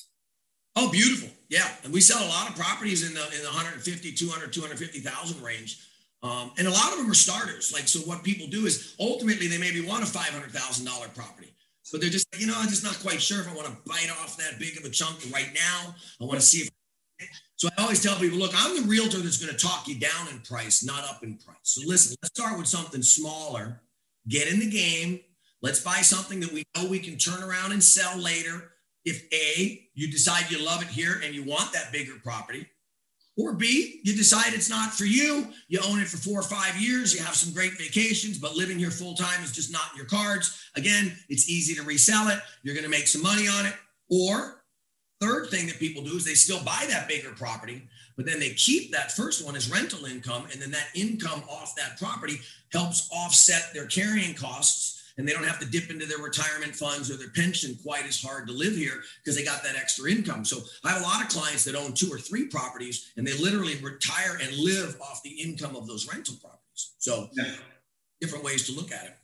Oh, 0.77 0.91
beautiful! 0.91 1.29
Yeah, 1.49 1.69
and 1.85 1.93
we 1.93 2.01
sell 2.01 2.25
a 2.25 2.29
lot 2.29 2.49
of 2.49 2.57
properties 2.57 3.07
in 3.07 3.15
the 3.15 3.25
in 3.37 3.43
the 3.43 3.51
150, 3.51 4.13
200, 4.13 4.53
250,000 4.53 5.43
range. 5.43 5.87
Um, 6.23 6.53
and 6.59 6.69
a 6.69 6.71
lot 6.71 6.93
of 6.93 6.99
them 6.99 7.11
are 7.11 7.15
starters. 7.15 7.73
Like, 7.73 7.89
so 7.89 8.01
what 8.01 8.23
people 8.23 8.47
do 8.47 8.67
is 8.67 8.95
ultimately 9.01 9.47
they 9.47 9.57
maybe 9.57 9.81
want 9.81 10.03
a 10.03 10.07
$500,000 10.07 11.15
property, 11.15 11.55
but 11.91 12.03
they're 12.03 12.11
just, 12.11 12.27
you 12.39 12.47
know, 12.47 12.53
I'm 12.59 12.69
just 12.69 12.85
not 12.85 12.99
quite 13.01 13.23
sure 13.23 13.41
if 13.41 13.49
I 13.49 13.55
want 13.55 13.69
to 13.69 13.77
bite 13.87 14.11
off 14.21 14.37
that 14.37 14.59
big 14.59 14.77
of 14.77 14.85
a 14.85 14.91
chunk 14.91 15.17
right 15.33 15.49
now. 15.55 15.95
I 16.21 16.25
want 16.25 16.39
to 16.39 16.45
see 16.45 16.59
if 16.59 16.71
so 17.61 17.69
I 17.77 17.83
always 17.83 18.03
tell 18.03 18.17
people, 18.17 18.39
look, 18.39 18.53
I'm 18.57 18.75
the 18.75 18.89
realtor 18.89 19.19
that's 19.19 19.37
going 19.37 19.55
to 19.55 19.67
talk 19.67 19.87
you 19.87 19.97
down 19.97 20.29
in 20.33 20.41
price, 20.41 20.83
not 20.83 21.05
up 21.05 21.23
in 21.23 21.37
price. 21.37 21.59
So 21.65 21.83
listen, 21.87 22.17
let's 22.23 22.33
start 22.35 22.57
with 22.57 22.67
something 22.67 23.03
smaller. 23.03 23.83
Get 24.27 24.51
in 24.51 24.61
the 24.61 24.71
game. 24.71 25.21
Let's 25.61 25.81
buy 25.81 25.97
something 25.97 26.41
that 26.41 26.55
we 26.55 26.63
know 26.75 26.89
we 26.89 26.99
can 26.99 27.19
turn 27.19 27.43
around 27.43 27.73
and 27.73 27.85
sell 27.85 28.17
later. 28.17 28.73
If 29.05 29.27
A, 29.35 29.91
you 29.93 30.11
decide 30.11 30.51
you 30.51 30.65
love 30.65 30.81
it 30.81 30.89
here 30.89 31.21
and 31.23 31.35
you 31.35 31.45
want 31.45 31.71
that 31.75 31.93
bigger 31.93 32.15
property, 32.25 32.67
or 33.37 33.53
B, 33.53 34.01
you 34.05 34.17
decide 34.17 34.55
it's 34.55 34.71
not 34.71 34.95
for 34.95 35.05
you. 35.05 35.49
You 35.69 35.81
own 35.87 36.01
it 36.01 36.09
for 36.09 36.17
four 36.17 36.41
or 36.41 36.43
five 36.43 36.81
years. 36.81 37.15
You 37.15 37.23
have 37.23 37.35
some 37.35 37.53
great 37.53 37.73
vacations, 37.73 38.39
but 38.39 38.57
living 38.57 38.79
here 38.79 38.91
full 38.91 39.15
time 39.15 39.45
is 39.45 39.53
just 39.53 39.71
not 39.71 39.93
in 39.93 39.99
your 39.99 40.07
cards. 40.07 40.65
Again, 40.77 41.13
it's 41.29 41.51
easy 41.51 41.75
to 41.75 41.83
resell 41.83 42.29
it. 42.29 42.39
You're 42.63 42.75
going 42.75 42.85
to 42.85 42.91
make 42.91 43.07
some 43.07 43.23
money 43.23 43.49
on 43.49 43.67
it. 43.67 43.75
Or 44.11 44.60
Third 45.21 45.49
thing 45.49 45.67
that 45.67 45.79
people 45.79 46.03
do 46.03 46.17
is 46.17 46.25
they 46.25 46.35
still 46.35 46.63
buy 46.65 46.87
that 46.89 47.07
bigger 47.07 47.31
property, 47.31 47.83
but 48.17 48.25
then 48.25 48.41
they 48.41 48.51
keep 48.51 48.91
that 48.93 49.13
first 49.13 49.45
one 49.45 49.55
as 49.55 49.71
rental 49.71 50.07
income. 50.07 50.47
And 50.51 50.61
then 50.61 50.71
that 50.71 50.89
income 50.95 51.43
off 51.49 51.77
that 51.77 51.99
property 51.99 52.41
helps 52.73 53.11
offset 53.13 53.75
their 53.75 53.87
carrying 53.87 54.35
costs. 54.35 54.97
And 55.19 55.29
they 55.29 55.35
don't 55.35 55.45
have 55.45 55.59
to 55.59 55.67
dip 55.67 55.91
into 55.91 56.07
their 56.07 56.19
retirement 56.19 56.75
funds 56.75 57.11
or 57.11 57.19
their 57.19 57.29
pension 57.31 57.77
quite 57.83 58.07
as 58.07 58.23
hard 58.23 58.47
to 58.47 58.55
live 58.55 58.75
here 58.75 59.03
because 59.23 59.37
they 59.37 59.45
got 59.45 59.63
that 59.63 59.77
extra 59.77 60.11
income. 60.11 60.47
So 60.47 60.61
I 60.83 60.93
have 60.93 61.03
a 61.03 61.05
lot 61.05 61.23
of 61.23 61.29
clients 61.29 61.65
that 61.65 61.75
own 61.75 61.93
two 61.93 62.11
or 62.11 62.19
three 62.19 62.47
properties 62.47 63.13
and 63.19 63.27
they 63.27 63.37
literally 63.37 63.77
retire 63.83 64.39
and 64.41 64.57
live 64.57 64.97
off 65.03 65.23
the 65.23 65.31
income 65.31 65.77
of 65.77 65.87
those 65.87 66.11
rental 66.11 66.37
properties. 66.41 66.93
So 66.99 67.29
yeah. 67.33 67.53
different 68.23 68.45
ways 68.45 68.67
to 68.69 68.73
look 68.73 68.93
at 68.93 69.05
it. 69.05 69.17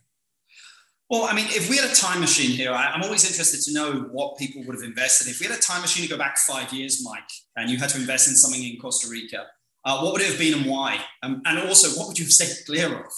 Well, 1.08 1.24
I 1.24 1.34
mean, 1.34 1.46
if 1.50 1.70
we 1.70 1.76
had 1.76 1.88
a 1.88 1.94
time 1.94 2.20
machine 2.20 2.50
here, 2.50 2.72
I'm 2.72 3.02
always 3.02 3.24
interested 3.24 3.62
to 3.62 3.72
know 3.72 4.08
what 4.10 4.36
people 4.38 4.64
would 4.64 4.74
have 4.74 4.82
invested. 4.82 5.28
If 5.28 5.38
we 5.38 5.46
had 5.46 5.56
a 5.56 5.60
time 5.60 5.82
machine 5.82 6.02
to 6.02 6.10
go 6.10 6.18
back 6.18 6.36
five 6.36 6.72
years, 6.72 7.04
Mike, 7.04 7.30
and 7.54 7.70
you 7.70 7.78
had 7.78 7.90
to 7.90 7.98
invest 7.98 8.26
in 8.26 8.34
something 8.34 8.62
in 8.62 8.76
Costa 8.80 9.08
Rica, 9.08 9.46
uh, 9.84 10.00
what 10.00 10.14
would 10.14 10.22
it 10.22 10.28
have 10.28 10.38
been 10.38 10.54
and 10.54 10.66
why? 10.66 10.98
Um, 11.22 11.42
and 11.44 11.60
also, 11.60 11.96
what 11.96 12.08
would 12.08 12.18
you 12.18 12.24
have 12.24 12.32
stayed 12.32 12.66
clear 12.66 12.86
of? 12.86 13.12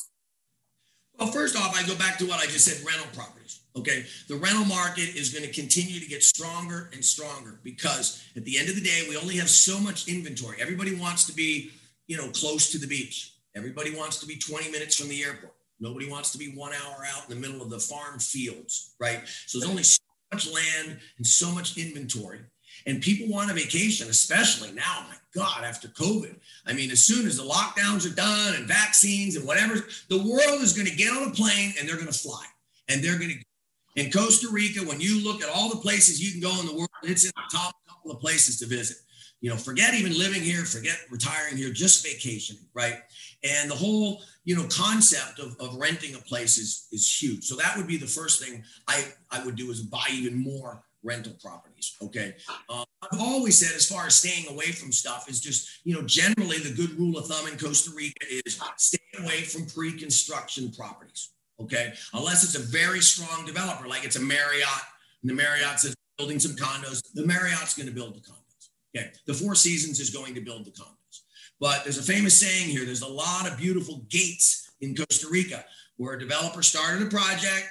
Well, 1.19 1.29
first 1.29 1.57
off, 1.57 1.75
I 1.75 1.87
go 1.87 1.97
back 1.97 2.19
to 2.19 2.27
what 2.27 2.41
I 2.41 2.45
just 2.45 2.67
said 2.67 2.87
rental 2.87 3.07
properties. 3.15 3.61
Okay. 3.75 4.05
The 4.29 4.37
rental 4.37 4.67
market 4.67 5.17
is 5.17 5.31
going 5.31 5.45
to 5.45 5.53
continue 5.53 5.99
to 5.99 6.07
get 6.07 6.23
stronger 6.23 6.91
and 6.93 7.03
stronger 7.03 7.61
because 7.65 8.23
at 8.37 8.45
the 8.45 8.59
end 8.59 8.69
of 8.69 8.75
the 8.75 8.83
day, 8.83 9.07
we 9.09 9.17
only 9.17 9.37
have 9.37 9.49
so 9.49 9.81
much 9.81 10.09
inventory. 10.09 10.59
Everybody 10.61 10.95
wants 10.95 11.27
to 11.27 11.33
be, 11.33 11.71
you 12.07 12.17
know, 12.17 12.29
close 12.31 12.71
to 12.73 12.79
the 12.79 12.87
beach. 12.87 13.35
Everybody 13.57 13.97
wants 13.97 14.19
to 14.21 14.27
be 14.27 14.37
20 14.37 14.71
minutes 14.71 14.97
from 14.97 15.09
the 15.09 15.25
airport. 15.25 15.55
Nobody 15.81 16.11
wants 16.11 16.33
to 16.33 16.39
be 16.39 16.53
one 16.55 16.73
hour 16.73 17.05
out 17.15 17.29
in 17.29 17.35
the 17.35 17.41
middle 17.41 17.63
of 17.63 17.71
the 17.71 17.79
farm 17.79 18.19
fields, 18.19 18.95
right? 18.99 19.21
So 19.47 19.59
there's 19.59 19.71
only 19.71 19.83
so 19.83 20.03
much 20.33 20.47
land 20.47 20.99
and 21.17 21.27
so 21.27 21.51
much 21.51 21.79
inventory. 21.79 22.41
And 22.87 23.01
people 23.01 23.29
want 23.29 23.51
a 23.51 23.55
vacation, 23.55 24.09
especially 24.09 24.73
now. 24.73 25.07
My 25.09 25.17
God, 25.35 25.65
after 25.65 25.89
COVID. 25.89 26.37
I 26.67 26.73
mean, 26.73 26.91
as 26.91 27.05
soon 27.05 27.27
as 27.27 27.37
the 27.37 27.43
lockdowns 27.43 28.11
are 28.11 28.15
done 28.15 28.55
and 28.55 28.67
vaccines 28.67 29.37
and 29.37 29.47
whatever, 29.47 29.75
the 30.09 30.19
world 30.19 30.63
is 30.63 30.73
going 30.73 30.89
to 30.89 30.95
get 30.95 31.13
on 31.13 31.29
a 31.29 31.33
plane 31.33 31.75
and 31.79 31.89
they're 31.89 31.97
going 31.97 32.07
to 32.07 32.19
fly. 32.19 32.45
And 32.89 33.03
they're 33.03 33.19
going 33.19 33.31
to, 33.31 34.03
in 34.03 34.11
Costa 34.11 34.49
Rica, 34.51 34.81
when 34.81 35.01
you 35.01 35.23
look 35.23 35.43
at 35.43 35.51
all 35.51 35.69
the 35.69 35.77
places 35.77 36.23
you 36.23 36.33
can 36.33 36.41
go 36.41 36.61
in 36.61 36.67
the 36.67 36.75
world, 36.75 36.89
it's 37.03 37.25
in 37.25 37.33
the 37.37 37.57
top 37.57 37.75
couple 37.89 38.11
of 38.11 38.21
places 38.21 38.59
to 38.61 38.67
visit. 38.67 38.97
You 39.41 39.51
know, 39.51 39.57
forget 39.57 39.95
even 39.95 40.19
living 40.19 40.43
here, 40.43 40.65
forget 40.65 40.99
retiring 41.11 41.57
here, 41.57 41.71
just 41.71 42.05
vacationing, 42.05 42.63
right? 42.75 42.97
And 43.45 43.71
the 43.71 43.75
whole 43.75 44.23
you 44.49 44.57
know 44.57 44.67
concept 44.71 45.41
of, 45.41 45.55
of 45.61 45.77
renting 45.77 46.15
a 46.15 46.19
place 46.19 46.57
is 46.57 46.89
is 46.91 47.05
huge. 47.23 47.45
So 47.45 47.55
that 47.57 47.77
would 47.77 47.87
be 47.87 47.99
the 47.99 48.07
first 48.07 48.43
thing 48.43 48.65
i 48.89 49.05
i 49.31 49.45
would 49.45 49.57
do 49.57 49.71
is 49.71 49.83
buy 49.83 50.09
even 50.11 50.43
more 50.43 50.83
rental 51.03 51.35
properties 51.45 51.97
okay? 52.03 52.35
Uh, 52.71 52.85
i've 53.13 53.21
always 53.21 53.59
said 53.59 53.77
as 53.77 53.87
far 53.87 54.07
as 54.07 54.15
staying 54.15 54.49
away 54.49 54.73
from 54.73 54.91
stuff 54.91 55.29
is 55.29 55.39
just 55.39 55.61
you 55.85 55.95
know 55.95 56.03
generally 56.03 56.59
the 56.59 56.75
good 56.81 56.99
rule 56.99 57.19
of 57.19 57.27
thumb 57.27 57.47
in 57.47 57.59
costa 57.59 57.91
rica 57.95 58.25
is 58.47 58.59
stay 58.79 58.99
away 59.23 59.43
from 59.43 59.67
pre-construction 59.67 60.73
properties 60.73 61.31
okay? 61.61 61.93
Unless 62.15 62.43
it's 62.45 62.55
a 62.55 62.71
very 62.81 63.01
strong 63.01 63.45
developer 63.45 63.87
like 63.87 64.05
it's 64.05 64.17
a 64.17 64.27
marriott 64.35 64.85
and 65.21 65.31
the 65.31 65.35
marriott 65.35 65.79
says 65.79 65.95
building 66.17 66.41
some 66.41 66.57
condos 66.57 67.03
the 67.13 67.27
marriott's 67.27 67.75
going 67.77 67.89
to 67.89 67.95
build 67.95 68.15
the 68.17 68.25
condos 68.31 68.65
okay? 68.97 69.11
The 69.27 69.35
four 69.35 69.55
seasons 69.55 70.01
is 70.01 70.09
going 70.09 70.35
to 70.35 70.41
build 70.41 70.65
the 70.65 70.71
condos 70.71 70.98
but 71.61 71.85
there's 71.85 71.99
a 71.99 72.03
famous 72.03 72.39
saying 72.39 72.69
here 72.69 72.85
there's 72.85 73.03
a 73.03 73.09
lot 73.09 73.51
of 73.51 73.59
beautiful 73.59 74.05
gates 74.09 74.71
in 74.81 74.95
Costa 74.95 75.29
Rica 75.31 75.65
where 75.97 76.15
a 76.15 76.19
developer 76.19 76.63
started 76.63 77.07
a 77.07 77.11
project. 77.11 77.69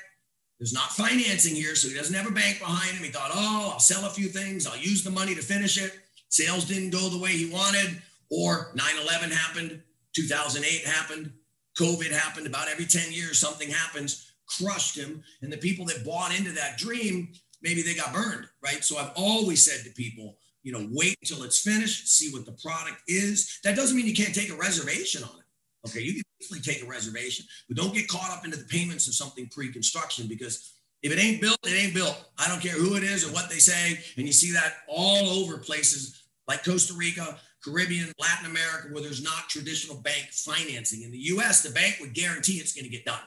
There's 0.59 0.73
not 0.73 0.91
financing 0.91 1.55
here, 1.55 1.75
so 1.75 1.87
he 1.87 1.93
doesn't 1.93 2.15
have 2.15 2.27
a 2.27 2.33
bank 2.33 2.59
behind 2.59 2.97
him. 2.97 3.03
He 3.03 3.11
thought, 3.11 3.31
oh, 3.33 3.69
I'll 3.73 3.79
sell 3.79 4.05
a 4.05 4.09
few 4.09 4.27
things, 4.27 4.67
I'll 4.67 4.77
use 4.77 5.03
the 5.03 5.11
money 5.11 5.35
to 5.35 5.41
finish 5.41 5.81
it. 5.81 5.93
Sales 6.29 6.65
didn't 6.65 6.89
go 6.89 7.09
the 7.09 7.19
way 7.19 7.31
he 7.31 7.49
wanted, 7.49 8.01
or 8.29 8.71
9 8.75 8.85
11 9.01 9.31
happened, 9.31 9.81
2008 10.13 10.85
happened, 10.85 11.31
COVID 11.79 12.11
happened. 12.11 12.47
About 12.47 12.67
every 12.67 12.85
10 12.85 13.11
years, 13.13 13.39
something 13.39 13.69
happens, 13.69 14.33
crushed 14.59 14.97
him. 14.97 15.23
And 15.41 15.51
the 15.51 15.57
people 15.57 15.85
that 15.85 16.03
bought 16.03 16.37
into 16.37 16.51
that 16.53 16.77
dream, 16.77 17.29
maybe 17.61 17.81
they 17.81 17.93
got 17.93 18.13
burned, 18.13 18.47
right? 18.63 18.83
So 18.83 18.97
I've 18.97 19.13
always 19.15 19.63
said 19.63 19.85
to 19.85 19.91
people, 19.91 20.37
you 20.67 20.73
know, 20.73 20.85
wait 20.91 21.15
until 21.21 21.43
it's 21.43 21.61
finished, 21.61 22.09
see 22.09 22.29
what 22.33 22.45
the 22.45 22.51
product 22.51 23.01
is. 23.07 23.57
That 23.63 23.77
doesn't 23.77 23.95
mean 23.95 24.05
you 24.05 24.13
can't 24.13 24.35
take 24.35 24.49
a 24.49 24.55
reservation 24.55 25.23
on 25.23 25.29
it. 25.39 25.87
Okay, 25.87 26.01
you 26.01 26.15
can 26.15 26.23
easily 26.41 26.59
take 26.59 26.83
a 26.83 26.85
reservation, 26.85 27.45
but 27.69 27.77
don't 27.77 27.93
get 27.93 28.09
caught 28.09 28.37
up 28.37 28.43
into 28.43 28.57
the 28.57 28.65
payments 28.65 29.07
of 29.07 29.13
something 29.13 29.47
pre-construction 29.47 30.27
because 30.27 30.73
if 31.01 31.13
it 31.13 31.23
ain't 31.23 31.39
built, 31.39 31.57
it 31.63 31.81
ain't 31.81 31.93
built. 31.93 32.21
I 32.37 32.49
don't 32.49 32.61
care 32.61 32.73
who 32.73 32.97
it 32.97 33.03
is 33.03 33.25
or 33.25 33.31
what 33.31 33.49
they 33.49 33.59
say. 33.59 33.97
And 34.17 34.25
you 34.25 34.33
see 34.33 34.51
that 34.51 34.73
all 34.89 35.29
over 35.29 35.57
places 35.57 36.21
like 36.49 36.65
Costa 36.65 36.93
Rica, 36.95 37.39
Caribbean, 37.63 38.11
Latin 38.19 38.47
America, 38.47 38.89
where 38.91 39.01
there's 39.01 39.23
not 39.23 39.47
traditional 39.47 40.01
bank 40.01 40.27
financing. 40.33 41.03
In 41.03 41.11
the 41.11 41.17
US, 41.17 41.63
the 41.63 41.71
bank 41.71 41.95
would 42.01 42.13
guarantee 42.13 42.55
it's 42.55 42.73
going 42.73 42.83
to 42.83 42.91
get 42.91 43.05
done. 43.05 43.23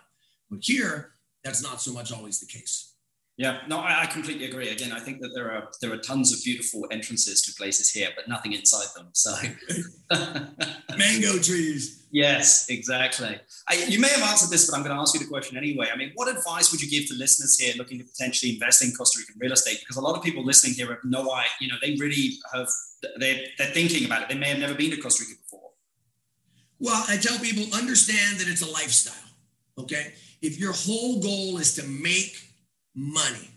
But 0.51 0.59
here, 0.61 1.13
that's 1.43 1.63
not 1.63 1.81
so 1.81 1.95
much 1.95 2.13
always 2.13 2.39
the 2.39 2.45
case. 2.45 2.90
Yeah, 3.41 3.63
no, 3.69 3.79
I, 3.79 4.03
I, 4.03 4.05
completely 4.05 4.45
agree. 4.45 4.69
Again, 4.69 4.93
I 4.93 5.01
think 5.01 5.23
that 5.23 5.31
there 5.35 5.51
are 5.51 5.71
there 5.81 5.91
are 5.95 5.97
tons 5.97 6.31
of 6.31 6.45
beautiful 6.45 6.87
entrances 6.91 7.41
to 7.45 7.55
places 7.55 7.91
here, 7.91 8.09
but 8.15 8.29
nothing 8.29 8.53
inside 8.53 8.89
them. 8.95 9.09
So, 9.15 9.35
mango 10.99 11.39
trees. 11.39 12.07
Yes, 12.11 12.69
exactly. 12.69 13.41
I, 13.67 13.77
you 13.89 13.99
may 13.99 14.09
have 14.09 14.29
answered 14.29 14.51
this, 14.51 14.69
but 14.69 14.77
I'm 14.77 14.85
going 14.85 14.95
to 14.95 15.01
ask 15.01 15.15
you 15.15 15.21
the 15.21 15.27
question 15.27 15.57
anyway. 15.57 15.89
I 15.91 15.97
mean, 15.97 16.13
what 16.17 16.29
advice 16.29 16.71
would 16.71 16.83
you 16.83 16.91
give 16.91 17.09
to 17.09 17.15
listeners 17.15 17.59
here 17.59 17.73
looking 17.79 17.99
to 18.01 18.05
potentially 18.05 18.53
invest 18.53 18.85
in 18.85 18.93
Costa 18.93 19.21
Rican 19.21 19.37
real 19.39 19.53
estate? 19.53 19.79
Because 19.81 19.97
a 19.97 20.03
lot 20.03 20.19
of 20.19 20.23
people 20.23 20.45
listening 20.45 20.75
here 20.75 20.89
have 20.89 20.99
no 21.05 21.33
idea. 21.33 21.51
You 21.63 21.69
know, 21.69 21.77
they 21.81 21.97
really 21.99 22.35
have. 22.53 22.69
They're, 23.17 23.41
they're 23.57 23.69
thinking 23.69 24.05
about 24.05 24.21
it. 24.21 24.29
They 24.29 24.35
may 24.35 24.51
have 24.51 24.59
never 24.59 24.75
been 24.75 24.91
to 24.91 24.99
Costa 24.99 25.25
Rica 25.25 25.41
before. 25.41 25.71
Well, 26.79 27.03
I 27.09 27.17
tell 27.17 27.39
people 27.39 27.75
understand 27.75 28.39
that 28.39 28.49
it's 28.49 28.61
a 28.61 28.71
lifestyle. 28.71 29.15
Okay, 29.79 30.13
if 30.43 30.61
your 30.61 30.75
whole 30.75 31.23
goal 31.23 31.57
is 31.57 31.73
to 31.77 31.85
make 31.85 32.50
money, 32.95 33.51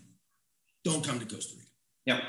don't 0.84 1.04
come 1.04 1.18
to 1.18 1.26
Costa 1.26 1.54
Rica. 1.56 1.68
Yep. 2.06 2.20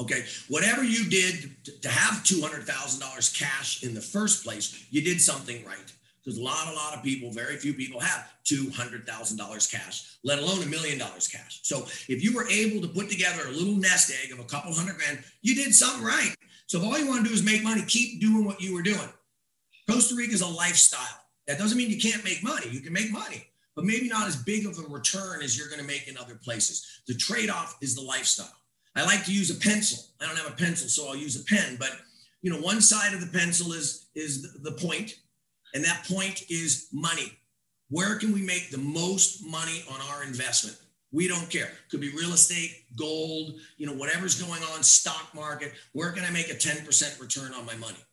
Okay. 0.00 0.24
Whatever 0.48 0.84
you 0.84 1.08
did 1.08 1.56
to, 1.82 1.88
have 1.88 2.22
$200,000 2.22 3.38
cash 3.38 3.82
in 3.82 3.94
the 3.94 4.00
first 4.00 4.44
place, 4.44 4.86
you 4.90 5.02
did 5.02 5.20
something 5.20 5.64
right. 5.64 5.92
Because 6.22 6.38
a 6.38 6.42
lot, 6.42 6.68
a 6.68 6.76
lot 6.76 6.94
of 6.94 7.02
people, 7.02 7.30
very 7.30 7.56
few 7.56 7.72
people 7.72 8.00
have 8.00 8.28
$200,000 8.44 9.72
cash, 9.72 10.18
let 10.24 10.38
alone 10.38 10.62
a 10.62 10.66
million 10.66 10.98
dollars 10.98 11.26
cash. 11.26 11.60
So 11.62 11.86
if 12.08 12.22
you 12.22 12.34
were 12.34 12.46
able 12.48 12.86
to 12.86 12.88
put 12.88 13.08
together 13.08 13.42
a 13.46 13.50
little 13.50 13.76
nest 13.76 14.12
egg 14.22 14.32
of 14.32 14.38
a 14.38 14.44
couple 14.44 14.72
hundred 14.74 14.96
grand, 14.96 15.20
you 15.42 15.54
did 15.54 15.74
something 15.74 16.04
right. 16.04 16.34
So 16.66 16.78
if 16.78 16.84
all 16.84 16.98
you 16.98 17.08
want 17.08 17.22
to 17.22 17.28
do 17.28 17.34
is 17.34 17.42
make 17.42 17.64
money, 17.64 17.82
keep 17.86 18.20
doing 18.20 18.44
what 18.44 18.60
you 18.60 18.74
were 18.74 18.82
doing. 18.82 19.08
Costa 19.88 20.14
Rica 20.14 20.34
is 20.34 20.42
a 20.42 20.46
lifestyle. 20.46 21.00
That 21.46 21.58
doesn't 21.58 21.78
mean 21.78 21.88
you 21.88 21.98
can't 21.98 22.22
make 22.24 22.44
money. 22.44 22.68
You 22.68 22.80
can 22.80 22.92
make 22.92 23.10
money, 23.10 23.46
but 23.78 23.84
maybe 23.84 24.08
not 24.08 24.26
as 24.26 24.34
big 24.34 24.66
of 24.66 24.76
a 24.76 24.92
return 24.92 25.40
as 25.40 25.56
you're 25.56 25.68
going 25.68 25.80
to 25.80 25.86
make 25.86 26.08
in 26.08 26.18
other 26.18 26.34
places. 26.34 26.84
The 27.06 27.14
trade 27.14 27.48
off 27.48 27.76
is 27.80 27.94
the 27.94 28.02
lifestyle. 28.02 28.52
I 28.96 29.04
like 29.04 29.24
to 29.26 29.32
use 29.32 29.52
a 29.52 29.60
pencil. 29.60 30.04
I 30.20 30.26
don't 30.26 30.36
have 30.36 30.52
a 30.52 30.56
pencil, 30.56 30.88
so 30.88 31.06
I'll 31.06 31.14
use 31.14 31.40
a 31.40 31.44
pen. 31.44 31.76
But 31.78 31.92
you 32.42 32.50
know, 32.50 32.58
one 32.58 32.80
side 32.80 33.14
of 33.14 33.20
the 33.20 33.38
pencil 33.38 33.72
is 33.72 34.08
is 34.16 34.52
the 34.64 34.72
point, 34.72 35.14
and 35.74 35.84
that 35.84 36.04
point 36.08 36.42
is 36.50 36.88
money. 36.92 37.38
Where 37.88 38.16
can 38.16 38.32
we 38.32 38.42
make 38.42 38.72
the 38.72 38.78
most 38.78 39.46
money 39.46 39.84
on 39.88 40.00
our 40.10 40.24
investment? 40.24 40.76
We 41.12 41.28
don't 41.28 41.48
care. 41.48 41.70
Could 41.88 42.00
be 42.00 42.10
real 42.10 42.32
estate, 42.32 42.72
gold, 42.96 43.60
you 43.76 43.86
know, 43.86 43.94
whatever's 43.94 44.42
going 44.42 44.62
on, 44.74 44.82
stock 44.82 45.32
market. 45.36 45.72
Where 45.92 46.10
can 46.10 46.24
I 46.24 46.30
make 46.30 46.50
a 46.50 46.54
10% 46.54 47.20
return 47.20 47.54
on 47.54 47.64
my 47.64 47.76
money? 47.76 48.04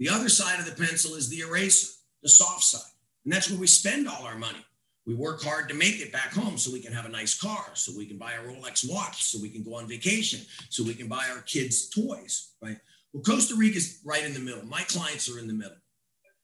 The 0.00 0.08
other 0.08 0.28
side 0.28 0.58
of 0.58 0.66
the 0.66 0.84
pencil 0.84 1.14
is 1.14 1.28
the 1.28 1.42
eraser, 1.42 1.92
the 2.24 2.28
soft 2.28 2.64
side. 2.64 2.90
And 3.24 3.32
that's 3.32 3.48
where 3.48 3.60
we 3.60 3.68
spend 3.68 4.08
all 4.08 4.24
our 4.24 4.36
money. 4.36 4.66
We 5.06 5.14
work 5.14 5.42
hard 5.42 5.68
to 5.68 5.74
make 5.74 6.00
it 6.00 6.12
back 6.12 6.32
home 6.32 6.56
so 6.56 6.72
we 6.72 6.80
can 6.80 6.92
have 6.92 7.06
a 7.06 7.10
nice 7.10 7.38
car, 7.38 7.66
so 7.74 7.92
we 7.96 8.06
can 8.06 8.18
buy 8.18 8.32
a 8.34 8.48
Rolex 8.48 8.88
watch, 8.88 9.24
so 9.24 9.38
we 9.40 9.48
can 9.48 9.64
go 9.64 9.74
on 9.74 9.88
vacation, 9.88 10.40
so 10.68 10.84
we 10.84 10.94
can 10.94 11.08
buy 11.08 11.26
our 11.34 11.42
kids 11.42 11.88
toys, 11.88 12.52
right? 12.62 12.78
Well, 13.12 13.22
Costa 13.24 13.56
Rica 13.56 13.78
is 13.78 14.00
right 14.04 14.24
in 14.24 14.32
the 14.32 14.40
middle. 14.40 14.64
My 14.64 14.82
clients 14.82 15.28
are 15.28 15.38
in 15.38 15.48
the 15.48 15.54
middle. 15.54 15.76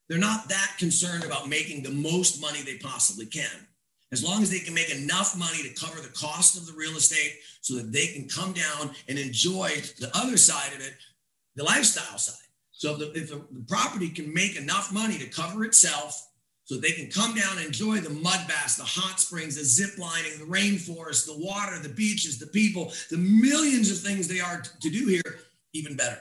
They're 0.08 0.18
not 0.18 0.48
that 0.48 0.74
concerned 0.78 1.24
about 1.24 1.48
making 1.48 1.82
the 1.82 1.90
most 1.90 2.40
money 2.40 2.62
they 2.62 2.78
possibly 2.78 3.26
can. 3.26 3.68
As 4.10 4.24
long 4.24 4.42
as 4.42 4.50
they 4.50 4.60
can 4.60 4.74
make 4.74 4.90
enough 4.90 5.36
money 5.38 5.62
to 5.62 5.80
cover 5.80 6.00
the 6.00 6.08
cost 6.08 6.56
of 6.56 6.66
the 6.66 6.72
real 6.72 6.96
estate 6.96 7.34
so 7.60 7.74
that 7.74 7.92
they 7.92 8.06
can 8.08 8.26
come 8.26 8.54
down 8.54 8.90
and 9.06 9.18
enjoy 9.18 9.68
the 10.00 10.10
other 10.14 10.38
side 10.38 10.72
of 10.74 10.80
it, 10.80 10.94
the 11.56 11.64
lifestyle 11.64 12.16
side. 12.16 12.34
So 12.72 12.92
if 12.92 12.98
the, 12.98 13.12
if 13.12 13.30
the, 13.30 13.44
property 13.68 14.08
can 14.08 14.32
make 14.32 14.56
enough 14.56 14.92
money 14.92 15.18
to 15.18 15.26
cover 15.26 15.64
itself 15.64 16.27
so 16.68 16.76
they 16.76 16.92
can 16.92 17.10
come 17.10 17.34
down 17.34 17.56
and 17.56 17.66
enjoy 17.66 17.96
the 17.96 18.10
mud 18.10 18.46
baths, 18.46 18.76
the 18.76 18.84
hot 18.84 19.18
springs, 19.18 19.56
the 19.56 19.64
zip 19.64 19.96
lining, 19.96 20.38
the 20.38 20.44
rainforest, 20.44 21.24
the 21.24 21.38
water, 21.38 21.78
the 21.78 21.88
beaches, 21.88 22.38
the 22.38 22.46
people, 22.48 22.92
the 23.10 23.16
millions 23.16 23.90
of 23.90 23.96
things 23.98 24.28
they 24.28 24.40
are 24.40 24.60
to 24.60 24.90
do 24.90 25.06
here, 25.06 25.38
even 25.72 25.96
better. 25.96 26.18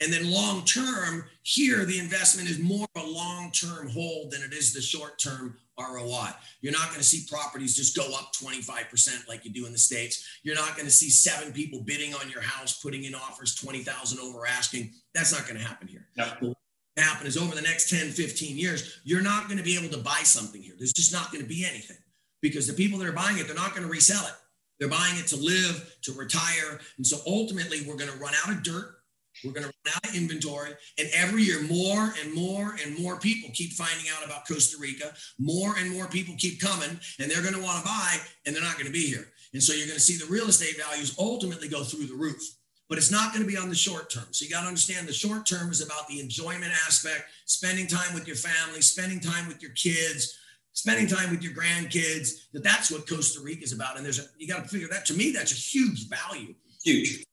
And 0.00 0.12
then 0.12 0.28
long 0.28 0.64
term, 0.64 1.24
here 1.44 1.84
the 1.84 2.00
investment 2.00 2.50
is 2.50 2.58
more 2.58 2.88
of 2.96 3.04
a 3.04 3.06
long 3.06 3.52
term 3.52 3.88
hold 3.88 4.32
than 4.32 4.42
it 4.42 4.52
is 4.52 4.74
the 4.74 4.80
short 4.82 5.20
term 5.20 5.56
ROI. 5.78 6.30
You're 6.62 6.72
not 6.72 6.88
going 6.88 6.98
to 6.98 7.04
see 7.04 7.24
properties 7.30 7.76
just 7.76 7.96
go 7.96 8.12
up 8.12 8.32
25% 8.34 9.28
like 9.28 9.44
you 9.44 9.52
do 9.52 9.66
in 9.66 9.72
the 9.72 9.78
States. 9.78 10.40
You're 10.42 10.56
not 10.56 10.74
going 10.74 10.86
to 10.86 10.92
see 10.92 11.10
seven 11.10 11.52
people 11.52 11.82
bidding 11.82 12.12
on 12.12 12.28
your 12.28 12.42
house, 12.42 12.82
putting 12.82 13.04
in 13.04 13.14
offers 13.14 13.54
20,000 13.54 14.18
over 14.18 14.48
asking. 14.48 14.90
That's 15.14 15.32
not 15.32 15.46
going 15.46 15.58
to 15.58 15.64
happen 15.64 15.86
here. 15.86 16.08
No. 16.16 16.24
What 16.40 16.56
happen 16.96 17.26
is 17.26 17.36
over 17.36 17.54
the 17.54 17.62
next 17.62 17.90
10, 17.90 18.10
15 18.10 18.56
years, 18.56 19.00
you're 19.04 19.22
not 19.22 19.46
going 19.46 19.58
to 19.58 19.64
be 19.64 19.76
able 19.76 19.88
to 19.96 20.02
buy 20.02 20.20
something 20.22 20.62
here. 20.62 20.74
There's 20.76 20.92
just 20.92 21.12
not 21.12 21.30
going 21.30 21.42
to 21.42 21.48
be 21.48 21.64
anything 21.64 21.98
because 22.42 22.66
the 22.66 22.72
people 22.72 22.98
that 22.98 23.08
are 23.08 23.12
buying 23.12 23.38
it, 23.38 23.46
they're 23.46 23.56
not 23.56 23.70
going 23.70 23.86
to 23.86 23.92
resell 23.92 24.24
it. 24.26 24.34
They're 24.78 24.88
buying 24.88 25.16
it 25.16 25.26
to 25.28 25.36
live, 25.36 25.96
to 26.02 26.12
retire. 26.12 26.80
And 26.98 27.06
so 27.06 27.18
ultimately, 27.26 27.80
we're 27.86 27.96
going 27.96 28.10
to 28.10 28.18
run 28.18 28.34
out 28.44 28.50
of 28.50 28.62
dirt 28.62 28.96
we're 29.44 29.52
going 29.52 29.66
to 29.66 29.72
run 29.84 29.94
out 29.94 30.08
of 30.08 30.16
inventory. 30.16 30.70
And 30.98 31.08
every 31.14 31.42
year, 31.42 31.62
more 31.62 32.14
and 32.22 32.34
more 32.34 32.76
and 32.84 32.98
more 32.98 33.18
people 33.18 33.50
keep 33.52 33.72
finding 33.72 34.06
out 34.16 34.24
about 34.24 34.46
Costa 34.46 34.76
Rica. 34.80 35.12
More 35.38 35.74
and 35.78 35.90
more 35.90 36.06
people 36.06 36.34
keep 36.38 36.60
coming, 36.60 36.98
and 37.20 37.30
they're 37.30 37.42
going 37.42 37.54
to 37.54 37.62
want 37.62 37.78
to 37.78 37.84
buy, 37.84 38.16
and 38.44 38.54
they're 38.54 38.62
not 38.62 38.74
going 38.74 38.86
to 38.86 38.92
be 38.92 39.06
here. 39.06 39.28
And 39.52 39.62
so 39.62 39.72
you're 39.72 39.86
going 39.86 39.98
to 39.98 40.02
see 40.02 40.16
the 40.16 40.30
real 40.30 40.48
estate 40.48 40.76
values 40.78 41.16
ultimately 41.18 41.68
go 41.68 41.82
through 41.82 42.06
the 42.06 42.14
roof. 42.14 42.42
But 42.88 42.98
it's 42.98 43.10
not 43.10 43.32
going 43.32 43.44
to 43.44 43.50
be 43.50 43.58
on 43.58 43.68
the 43.68 43.74
short 43.74 44.10
term. 44.10 44.26
So 44.30 44.44
you 44.44 44.50
got 44.50 44.62
to 44.62 44.68
understand 44.68 45.08
the 45.08 45.12
short 45.12 45.44
term 45.44 45.70
is 45.70 45.84
about 45.84 46.06
the 46.06 46.20
enjoyment 46.20 46.72
aspect, 46.86 47.24
spending 47.44 47.86
time 47.86 48.14
with 48.14 48.26
your 48.26 48.36
family, 48.36 48.80
spending 48.80 49.18
time 49.18 49.48
with 49.48 49.60
your 49.60 49.72
kids, 49.72 50.38
spending 50.72 51.08
time 51.08 51.30
with 51.30 51.42
your 51.42 51.52
grandkids. 51.52 52.50
That 52.52 52.62
that's 52.62 52.90
what 52.90 53.08
Costa 53.08 53.40
Rica 53.40 53.64
is 53.64 53.72
about. 53.72 53.96
And 53.96 54.04
there's 54.04 54.20
a 54.20 54.24
you 54.38 54.46
got 54.46 54.62
to 54.62 54.68
figure 54.68 54.88
that. 54.88 55.04
To 55.06 55.14
me, 55.14 55.32
that's 55.32 55.52
a 55.52 55.56
huge 55.56 56.08
value. 56.08 56.54
Huge. 56.84 57.24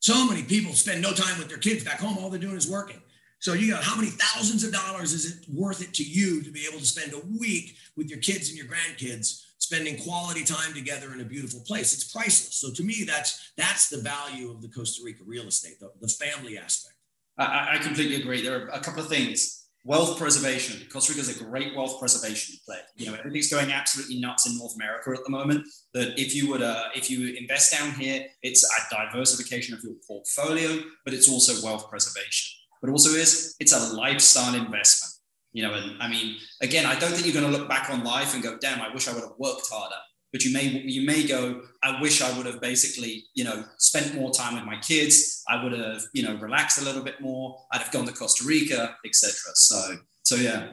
So 0.00 0.26
many 0.26 0.42
people 0.42 0.72
spend 0.72 1.02
no 1.02 1.12
time 1.12 1.38
with 1.38 1.48
their 1.48 1.58
kids 1.58 1.84
back 1.84 2.00
home. 2.00 2.16
All 2.18 2.30
they're 2.30 2.40
doing 2.40 2.56
is 2.56 2.70
working. 2.70 3.00
So 3.40 3.52
you 3.52 3.72
got 3.72 3.84
how 3.84 3.94
many 3.96 4.08
thousands 4.08 4.64
of 4.64 4.72
dollars 4.72 5.12
is 5.12 5.30
it 5.30 5.46
worth 5.52 5.82
it 5.82 5.92
to 5.94 6.02
you 6.02 6.42
to 6.42 6.50
be 6.50 6.66
able 6.66 6.78
to 6.78 6.86
spend 6.86 7.12
a 7.12 7.20
week 7.38 7.76
with 7.94 8.08
your 8.08 8.18
kids 8.20 8.48
and 8.48 8.56
your 8.56 8.66
grandkids 8.66 9.43
spending 9.64 9.96
quality 9.98 10.44
time 10.44 10.74
together 10.74 11.12
in 11.12 11.20
a 11.20 11.24
beautiful 11.24 11.60
place? 11.60 11.92
It's 11.94 12.04
priceless. 12.12 12.56
So 12.56 12.72
to 12.72 12.82
me, 12.82 13.04
that's 13.06 13.52
that's 13.56 13.88
the 13.88 13.98
value 13.98 14.50
of 14.50 14.62
the 14.62 14.68
Costa 14.68 15.02
Rica 15.04 15.22
real 15.26 15.46
estate, 15.46 15.80
the, 15.80 15.90
the 16.00 16.08
family 16.08 16.58
aspect. 16.58 16.96
I, 17.38 17.74
I 17.74 17.78
completely 17.78 18.16
agree. 18.16 18.42
There 18.42 18.56
are 18.60 18.68
a 18.68 18.80
couple 18.80 19.02
of 19.02 19.08
things 19.08 19.64
wealth 19.84 20.18
preservation. 20.18 20.86
Costa 20.90 21.12
Rica 21.12 21.20
is 21.22 21.40
a 21.40 21.44
great 21.44 21.76
wealth 21.76 21.98
preservation 22.00 22.56
play. 22.64 22.78
You 22.96 23.06
know, 23.06 23.14
everything's 23.18 23.50
going 23.50 23.70
absolutely 23.70 24.18
nuts 24.18 24.46
in 24.46 24.56
North 24.58 24.74
America 24.76 25.10
at 25.10 25.24
the 25.24 25.30
moment. 25.30 25.66
That 25.92 26.18
if 26.18 26.34
you 26.34 26.50
would, 26.50 26.62
uh, 26.62 26.84
if 26.94 27.10
you 27.10 27.34
invest 27.34 27.72
down 27.72 27.92
here, 27.92 28.26
it's 28.42 28.64
a 28.64 28.94
diversification 28.94 29.74
of 29.74 29.82
your 29.82 29.94
portfolio, 30.06 30.82
but 31.04 31.14
it's 31.14 31.28
also 31.28 31.64
wealth 31.64 31.88
preservation. 31.90 32.60
But 32.80 32.90
also 32.90 33.10
is 33.10 33.54
it's 33.60 33.72
a 33.72 33.94
lifestyle 33.94 34.54
investment. 34.54 35.13
You 35.54 35.62
know, 35.62 35.72
and 35.72 36.02
I 36.02 36.08
mean, 36.08 36.36
again, 36.60 36.84
I 36.84 36.98
don't 36.98 37.12
think 37.12 37.24
you're 37.24 37.40
going 37.40 37.50
to 37.50 37.58
look 37.58 37.68
back 37.68 37.88
on 37.88 38.04
life 38.04 38.34
and 38.34 38.42
go, 38.42 38.58
"Damn, 38.58 38.82
I 38.82 38.92
wish 38.92 39.08
I 39.08 39.14
would 39.14 39.22
have 39.22 39.38
worked 39.38 39.66
harder." 39.70 39.96
but 40.34 40.44
you 40.44 40.52
may 40.52 40.64
you 40.64 41.06
may 41.06 41.22
go 41.22 41.62
i 41.84 42.00
wish 42.02 42.20
i 42.20 42.36
would 42.36 42.44
have 42.44 42.60
basically 42.60 43.24
you 43.34 43.44
know 43.44 43.64
spent 43.78 44.16
more 44.16 44.32
time 44.32 44.56
with 44.56 44.64
my 44.64 44.76
kids. 44.80 45.44
I 45.48 45.62
would 45.62 45.72
have 45.72 46.02
you 46.12 46.24
know 46.24 46.34
relaxed 46.34 46.82
a 46.82 46.84
little 46.84 47.04
bit 47.04 47.20
more. 47.20 47.56
I'd 47.72 47.82
have 47.82 47.92
gone 47.92 48.04
to 48.06 48.12
costa 48.12 48.44
rica 48.44 48.96
etc 49.06 49.32
so 49.54 49.96
so 50.24 50.34
yeah. 50.34 50.72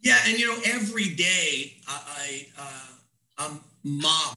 Yeah 0.00 0.18
and 0.26 0.38
you 0.38 0.46
know 0.46 0.58
every 0.64 1.08
day 1.14 1.80
i, 1.88 1.98
I 2.22 2.62
uh, 2.62 2.92
i'm 3.38 3.60
mobbed 3.82 4.36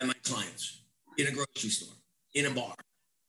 by 0.00 0.06
my 0.06 0.18
clients 0.24 0.82
in 1.16 1.28
a 1.28 1.30
grocery 1.30 1.70
store 1.70 1.94
in 2.34 2.46
a 2.46 2.50
bar 2.50 2.74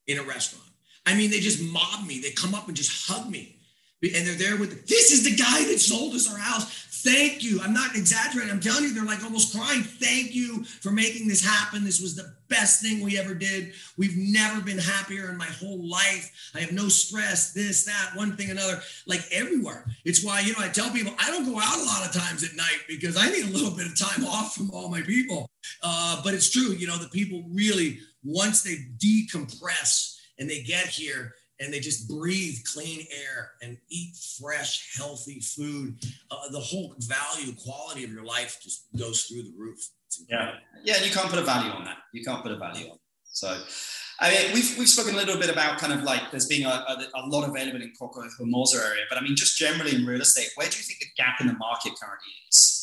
in 0.08 0.17
a 0.17 0.23
restaurant. 0.23 0.71
I 1.05 1.13
mean 1.13 1.29
they 1.29 1.41
just 1.41 1.62
mob 1.62 2.08
me. 2.08 2.19
They 2.21 2.32
come 2.32 2.55
up 2.55 2.67
and 2.67 2.75
just 2.75 3.08
hug 3.08 3.29
me 3.29 3.58
and 4.01 4.25
they're 4.25 4.35
there 4.35 4.57
with 4.57 4.88
this 4.88 5.12
is 5.12 5.23
the 5.23 5.35
guy 5.35 5.65
that 5.65 5.79
sold 5.79 6.13
us 6.13 6.31
our 6.31 6.39
house 6.39 6.89
Thank 7.01 7.43
you. 7.43 7.62
I'm 7.62 7.73
not 7.73 7.95
exaggerating. 7.95 8.51
I'm 8.51 8.59
telling 8.59 8.83
you, 8.83 8.93
they're 8.93 9.05
like 9.05 9.23
almost 9.23 9.55
crying. 9.55 9.83
Thank 9.83 10.35
you 10.35 10.65
for 10.65 10.91
making 10.91 11.29
this 11.29 11.43
happen. 11.43 11.85
This 11.85 12.01
was 12.01 12.13
the 12.13 12.33
best 12.49 12.81
thing 12.81 13.01
we 13.01 13.17
ever 13.17 13.33
did. 13.33 13.71
We've 13.97 14.17
never 14.17 14.59
been 14.59 14.77
happier 14.77 15.29
in 15.29 15.38
my 15.38 15.45
whole 15.45 15.89
life. 15.89 16.51
I 16.53 16.59
have 16.59 16.73
no 16.73 16.89
stress, 16.89 17.53
this, 17.53 17.85
that, 17.85 18.12
one 18.15 18.35
thing, 18.35 18.49
another, 18.49 18.81
like 19.07 19.21
everywhere. 19.31 19.85
It's 20.03 20.25
why, 20.25 20.41
you 20.41 20.51
know, 20.51 20.59
I 20.59 20.67
tell 20.67 20.89
people 20.91 21.13
I 21.17 21.31
don't 21.31 21.45
go 21.45 21.57
out 21.57 21.79
a 21.79 21.83
lot 21.83 22.05
of 22.05 22.12
times 22.12 22.43
at 22.43 22.57
night 22.57 22.79
because 22.89 23.15
I 23.15 23.29
need 23.29 23.45
a 23.45 23.57
little 23.57 23.71
bit 23.71 23.88
of 23.88 23.97
time 23.97 24.25
off 24.27 24.55
from 24.55 24.69
all 24.71 24.89
my 24.89 25.01
people. 25.01 25.49
Uh, 25.81 26.21
but 26.21 26.33
it's 26.33 26.49
true, 26.49 26.73
you 26.73 26.88
know, 26.88 26.97
the 26.97 27.07
people 27.07 27.45
really, 27.49 27.99
once 28.25 28.62
they 28.62 28.75
decompress 28.97 30.17
and 30.38 30.49
they 30.49 30.63
get 30.63 30.88
here, 30.88 31.33
and 31.59 31.73
they 31.73 31.79
just 31.79 32.07
breathe 32.07 32.57
clean 32.73 33.05
air 33.11 33.51
and 33.61 33.77
eat 33.89 34.15
fresh, 34.41 34.95
healthy 34.97 35.39
food, 35.41 35.97
uh, 36.31 36.49
the 36.51 36.59
whole 36.59 36.95
value, 36.99 37.53
quality 37.63 38.03
of 38.03 38.11
your 38.11 38.23
life 38.23 38.59
just 38.63 38.85
goes 38.97 39.23
through 39.23 39.43
the 39.43 39.53
roof. 39.57 39.79
Yeah, 40.27 40.53
yeah, 40.83 40.95
and 40.97 41.05
you 41.05 41.11
can't 41.11 41.29
put 41.29 41.39
a 41.39 41.43
value 41.43 41.71
on 41.71 41.83
that. 41.85 41.97
You 42.13 42.23
can't 42.23 42.41
put 42.41 42.51
a 42.51 42.57
value 42.57 42.85
on. 42.87 42.95
It. 42.95 43.01
So, 43.31 43.61
I 44.19 44.31
mean, 44.31 44.53
we've 44.53 44.75
we've 44.77 44.89
spoken 44.89 45.13
a 45.13 45.17
little 45.17 45.37
bit 45.37 45.49
about 45.49 45.77
kind 45.77 45.93
of 45.93 46.03
like 46.03 46.31
there's 46.31 46.47
being 46.47 46.65
a, 46.65 46.69
a, 46.69 47.05
a 47.15 47.27
lot 47.27 47.47
available 47.47 47.81
in 47.81 47.93
Coco 47.97 48.21
Hermosa 48.37 48.77
area, 48.77 49.03
but 49.09 49.17
I 49.17 49.21
mean, 49.21 49.35
just 49.35 49.57
generally 49.57 49.95
in 49.95 50.05
real 50.05 50.21
estate, 50.21 50.49
where 50.55 50.67
do 50.67 50.77
you 50.77 50.83
think 50.83 50.99
the 50.99 51.07
gap 51.15 51.39
in 51.41 51.47
the 51.47 51.53
market 51.53 51.93
currently 52.01 52.33
is? 52.49 52.75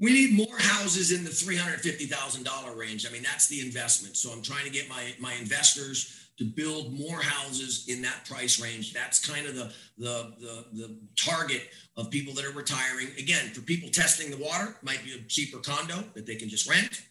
We 0.00 0.12
need 0.12 0.36
more 0.36 0.56
houses 0.58 1.10
in 1.10 1.24
the 1.24 1.30
three 1.30 1.56
hundred 1.56 1.80
fifty 1.80 2.06
thousand 2.06 2.44
dollar 2.44 2.76
range. 2.76 3.04
I 3.04 3.10
mean, 3.10 3.24
that's 3.24 3.48
the 3.48 3.60
investment. 3.60 4.16
So 4.16 4.30
I'm 4.30 4.42
trying 4.42 4.64
to 4.64 4.70
get 4.70 4.88
my 4.88 5.12
my 5.18 5.34
investors 5.34 6.17
to 6.38 6.44
build 6.44 6.96
more 6.96 7.20
houses 7.20 7.86
in 7.88 8.00
that 8.02 8.24
price 8.24 8.60
range. 8.62 8.92
That's 8.92 9.24
kind 9.24 9.46
of 9.46 9.56
the, 9.56 9.72
the, 9.98 10.32
the, 10.40 10.64
the, 10.72 10.98
target 11.16 11.62
of 11.96 12.10
people 12.10 12.32
that 12.34 12.44
are 12.44 12.52
retiring. 12.52 13.08
Again, 13.18 13.48
for 13.48 13.60
people 13.60 13.90
testing 13.90 14.30
the 14.30 14.36
water, 14.36 14.76
might 14.82 15.04
be 15.04 15.14
a 15.14 15.22
cheaper 15.26 15.58
condo 15.58 16.04
that 16.14 16.26
they 16.26 16.36
can 16.36 16.48
just 16.48 16.68
rent. 16.70 17.02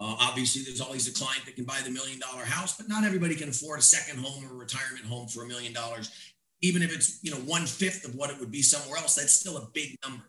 Uh, 0.00 0.16
obviously, 0.20 0.62
there's 0.62 0.80
always 0.80 1.06
a 1.06 1.12
client 1.12 1.44
that 1.44 1.54
can 1.54 1.64
buy 1.64 1.78
the 1.84 1.90
million 1.90 2.18
dollar 2.18 2.44
house, 2.44 2.76
but 2.76 2.88
not 2.88 3.04
everybody 3.04 3.34
can 3.34 3.50
afford 3.50 3.78
a 3.78 3.82
second 3.82 4.18
home 4.18 4.44
or 4.50 4.54
a 4.54 4.56
retirement 4.56 5.04
home 5.04 5.28
for 5.28 5.44
a 5.44 5.46
million 5.46 5.72
dollars. 5.72 6.10
Even 6.62 6.82
if 6.82 6.92
it's 6.92 7.22
you 7.22 7.30
know 7.30 7.36
one 7.38 7.66
fifth 7.66 8.04
of 8.04 8.14
what 8.14 8.30
it 8.30 8.40
would 8.40 8.50
be 8.50 8.62
somewhere 8.62 8.98
else, 8.98 9.14
that's 9.14 9.32
still 9.32 9.58
a 9.58 9.68
big 9.74 9.94
number. 10.04 10.24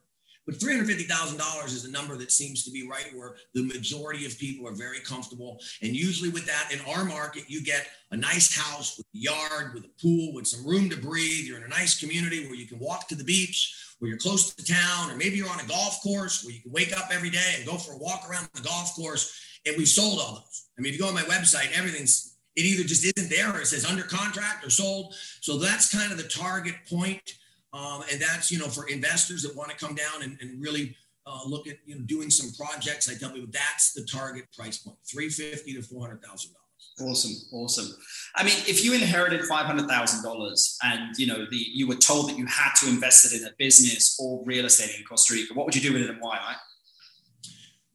But 0.45 0.55
$350,000 0.55 1.65
is 1.67 1.85
a 1.85 1.91
number 1.91 2.17
that 2.17 2.31
seems 2.31 2.65
to 2.65 2.71
be 2.71 2.87
right 2.87 3.09
where 3.15 3.35
the 3.53 3.63
majority 3.63 4.25
of 4.25 4.37
people 4.37 4.67
are 4.67 4.75
very 4.75 4.99
comfortable. 4.99 5.59
And 5.81 5.95
usually, 5.95 6.29
with 6.29 6.45
that, 6.45 6.69
in 6.71 6.79
our 6.93 7.05
market, 7.05 7.43
you 7.47 7.63
get 7.63 7.87
a 8.11 8.17
nice 8.17 8.55
house 8.55 8.97
with 8.97 9.05
a 9.15 9.17
yard, 9.17 9.73
with 9.73 9.85
a 9.85 10.01
pool, 10.01 10.33
with 10.33 10.47
some 10.47 10.65
room 10.67 10.89
to 10.89 10.97
breathe. 10.97 11.45
You're 11.45 11.57
in 11.57 11.63
a 11.63 11.69
nice 11.69 11.99
community 11.99 12.45
where 12.45 12.55
you 12.55 12.67
can 12.67 12.79
walk 12.79 13.07
to 13.07 13.15
the 13.15 13.23
beach, 13.23 13.95
where 13.99 14.09
you're 14.09 14.17
close 14.17 14.53
to 14.53 14.65
town, 14.65 15.11
or 15.11 15.15
maybe 15.15 15.37
you're 15.37 15.49
on 15.49 15.61
a 15.61 15.67
golf 15.67 16.01
course 16.03 16.43
where 16.43 16.53
you 16.53 16.61
can 16.61 16.71
wake 16.71 16.95
up 16.97 17.09
every 17.11 17.29
day 17.29 17.53
and 17.57 17.65
go 17.65 17.77
for 17.77 17.93
a 17.93 17.97
walk 17.97 18.29
around 18.29 18.49
the 18.53 18.61
golf 18.61 18.93
course. 18.95 19.39
And 19.65 19.77
we've 19.77 19.87
sold 19.87 20.19
all 20.19 20.33
those. 20.33 20.65
I 20.77 20.81
mean, 20.81 20.93
if 20.93 20.99
you 20.99 21.03
go 21.03 21.07
on 21.07 21.13
my 21.13 21.21
website, 21.21 21.71
everything's 21.77 22.33
it 22.55 22.65
either 22.65 22.83
just 22.83 23.03
isn't 23.03 23.29
there 23.29 23.51
or 23.51 23.61
it 23.61 23.67
says 23.67 23.85
under 23.85 24.03
contract 24.03 24.65
or 24.65 24.69
sold. 24.69 25.15
So 25.41 25.57
that's 25.57 25.95
kind 25.95 26.11
of 26.11 26.17
the 26.17 26.27
target 26.27 26.75
point. 26.89 27.33
Um, 27.73 28.03
and 28.11 28.21
that's, 28.21 28.51
you 28.51 28.59
know, 28.59 28.67
for 28.67 28.87
investors 28.87 29.41
that 29.43 29.55
want 29.55 29.71
to 29.71 29.75
come 29.75 29.95
down 29.95 30.21
and, 30.21 30.37
and 30.41 30.61
really 30.61 30.95
uh, 31.25 31.39
look 31.45 31.67
at, 31.67 31.77
you 31.85 31.95
know, 31.95 32.01
doing 32.01 32.29
some 32.29 32.51
projects. 32.53 33.09
I 33.09 33.17
tell 33.17 33.31
people 33.31 33.49
that's 33.51 33.93
the 33.93 34.05
target 34.05 34.45
price 34.55 34.77
point, 34.77 34.97
350 35.09 35.73
to 35.73 35.79
$400,000. 35.79 36.49
Awesome, 37.01 37.31
awesome. 37.51 37.87
I 38.35 38.43
mean, 38.43 38.53
if 38.67 38.85
you 38.85 38.93
inherited 38.93 39.43
five 39.45 39.65
hundred 39.65 39.87
thousand 39.87 40.23
dollars, 40.23 40.77
and 40.83 41.17
you 41.17 41.25
know 41.25 41.47
the 41.49 41.57
you 41.57 41.87
were 41.87 41.95
told 41.95 42.29
that 42.29 42.37
you 42.37 42.45
had 42.45 42.71
to 42.81 42.87
invest 42.87 43.33
it 43.33 43.41
in 43.41 43.47
a 43.47 43.51
business 43.57 44.15
or 44.19 44.43
real 44.45 44.65
estate 44.65 44.95
in 44.95 45.03
Costa 45.03 45.33
Rica, 45.33 45.55
what 45.55 45.65
would 45.65 45.75
you 45.75 45.81
do 45.81 45.91
with 45.91 46.03
it 46.03 46.11
and 46.11 46.21
why? 46.21 46.37
Right? 46.37 46.55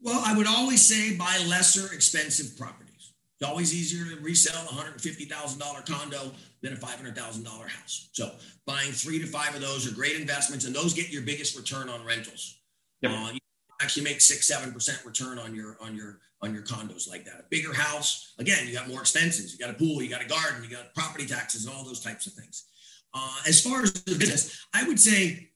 Well, 0.00 0.20
I 0.26 0.36
would 0.36 0.48
always 0.48 0.84
say 0.84 1.16
buy 1.16 1.38
lesser 1.46 1.94
expensive 1.94 2.58
properties. 2.58 3.14
It's 3.40 3.48
always 3.48 3.72
easier 3.72 4.16
to 4.16 4.20
resell 4.20 4.64
a 4.68 4.74
hundred 4.74 4.94
and 4.94 5.00
fifty 5.00 5.26
thousand 5.26 5.60
dollar 5.60 5.82
condo 5.82 6.32
than 6.62 6.72
a 6.72 6.76
five 6.76 6.96
hundred 6.96 7.16
thousand 7.16 7.44
dollar 7.44 7.68
house. 7.68 8.08
So 8.12 8.32
buying 8.66 8.92
three 8.92 9.18
to 9.18 9.26
five 9.26 9.54
of 9.54 9.60
those 9.60 9.90
are 9.90 9.94
great 9.94 10.16
investments, 10.16 10.64
and 10.64 10.74
those 10.74 10.94
get 10.94 11.10
your 11.10 11.22
biggest 11.22 11.56
return 11.56 11.88
on 11.88 12.04
rentals. 12.04 12.60
Yep. 13.02 13.12
Uh, 13.12 13.30
you 13.32 13.38
actually 13.80 14.04
make 14.04 14.20
six 14.20 14.46
seven 14.46 14.72
percent 14.72 15.04
return 15.04 15.38
on 15.38 15.54
your 15.54 15.76
on 15.80 15.94
your 15.94 16.20
on 16.42 16.54
your 16.54 16.62
condos 16.62 17.08
like 17.08 17.24
that. 17.24 17.34
A 17.34 17.44
bigger 17.50 17.72
house, 17.72 18.34
again, 18.38 18.66
you 18.66 18.72
got 18.72 18.88
more 18.88 19.00
expenses. 19.00 19.52
You 19.52 19.58
got 19.58 19.70
a 19.70 19.78
pool, 19.78 20.02
you 20.02 20.08
got 20.08 20.22
a 20.22 20.28
garden, 20.28 20.62
you 20.62 20.70
got 20.70 20.94
property 20.94 21.26
taxes, 21.26 21.66
and 21.66 21.74
all 21.74 21.84
those 21.84 22.00
types 22.00 22.26
of 22.26 22.32
things. 22.34 22.66
Uh, 23.14 23.36
as 23.46 23.60
far 23.60 23.82
as 23.82 23.92
the 23.92 24.16
business, 24.16 24.66
I 24.74 24.86
would 24.86 25.00
say 25.00 25.50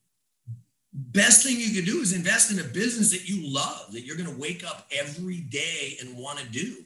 best 0.93 1.47
thing 1.47 1.57
you 1.59 1.75
could 1.75 1.87
do 1.87 2.01
is 2.01 2.13
invest 2.13 2.51
in 2.51 2.59
a 2.59 2.65
business 2.65 3.11
that 3.13 3.29
you 3.29 3.53
love, 3.53 3.93
that 3.93 4.03
you're 4.03 4.17
going 4.17 4.33
to 4.33 4.41
wake 4.41 4.65
up 4.65 4.87
every 4.91 5.41
day 5.41 5.97
and 6.01 6.17
want 6.17 6.39
to 6.39 6.47
do. 6.49 6.85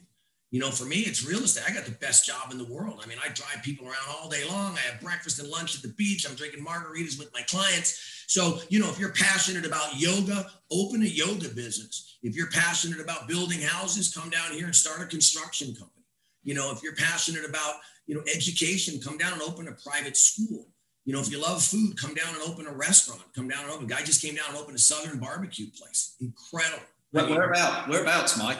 You 0.49 0.61
know, 0.61 0.71
for 0.71 0.85
me, 0.85 0.99
it's 0.99 1.27
real 1.27 1.43
estate. 1.43 1.65
I 1.69 1.73
got 1.73 1.83
the 1.83 1.91
best 1.91 2.25
job 2.25 2.51
in 2.51 2.57
the 2.57 2.63
world. 2.63 3.01
I 3.03 3.07
mean, 3.07 3.17
I 3.21 3.27
drive 3.29 3.61
people 3.63 3.85
around 3.85 4.07
all 4.09 4.29
day 4.29 4.43
long. 4.47 4.75
I 4.75 4.79
have 4.79 5.01
breakfast 5.01 5.39
and 5.39 5.49
lunch 5.49 5.75
at 5.75 5.81
the 5.81 5.89
beach. 5.89 6.25
I'm 6.27 6.35
drinking 6.35 6.63
margaritas 6.63 7.19
with 7.19 7.33
my 7.33 7.41
clients. 7.41 8.23
So, 8.27 8.59
you 8.69 8.79
know, 8.79 8.89
if 8.89 8.97
you're 8.97 9.11
passionate 9.11 9.65
about 9.65 9.99
yoga, 9.99 10.49
open 10.71 11.01
a 11.01 11.05
yoga 11.05 11.49
business. 11.49 12.17
If 12.23 12.35
you're 12.35 12.49
passionate 12.49 13.01
about 13.01 13.27
building 13.27 13.59
houses, 13.61 14.13
come 14.13 14.29
down 14.29 14.51
here 14.53 14.65
and 14.65 14.75
start 14.75 15.01
a 15.01 15.05
construction 15.05 15.75
company. 15.75 16.05
You 16.43 16.53
know, 16.53 16.71
if 16.71 16.81
you're 16.81 16.95
passionate 16.95 17.47
about, 17.47 17.75
you 18.05 18.15
know, 18.15 18.21
education, 18.33 19.01
come 19.01 19.17
down 19.17 19.33
and 19.33 19.41
open 19.41 19.67
a 19.67 19.73
private 19.73 20.15
school. 20.15 20.67
You 21.03 21.13
know, 21.13 21.19
if 21.19 21.29
you 21.29 21.41
love 21.41 21.61
food, 21.61 21.99
come 21.99 22.13
down 22.13 22.33
and 22.35 22.43
open 22.49 22.67
a 22.67 22.73
restaurant. 22.73 23.21
Come 23.35 23.49
down 23.49 23.63
and 23.63 23.71
open. 23.71 23.85
A 23.85 23.89
guy 23.89 24.03
just 24.03 24.21
came 24.21 24.35
down 24.35 24.45
and 24.49 24.57
opened 24.57 24.77
a 24.77 24.79
Southern 24.79 25.19
barbecue 25.19 25.67
place. 25.71 26.15
Incredible. 26.21 26.83
Where, 27.11 27.25
whereabouts? 27.27 27.89
Whereabouts, 27.89 28.37
Mike? 28.37 28.59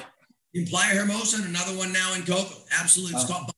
In 0.54 0.66
Playa 0.66 0.96
Hermosa, 0.96 1.38
and 1.38 1.46
another 1.46 1.78
one 1.78 1.92
now 1.94 2.14
in 2.16 2.24
Coco. 2.24 2.56
Absolutely, 2.80 3.16
it's 3.16 3.30
oh. 3.30 3.34
called. 3.34 3.52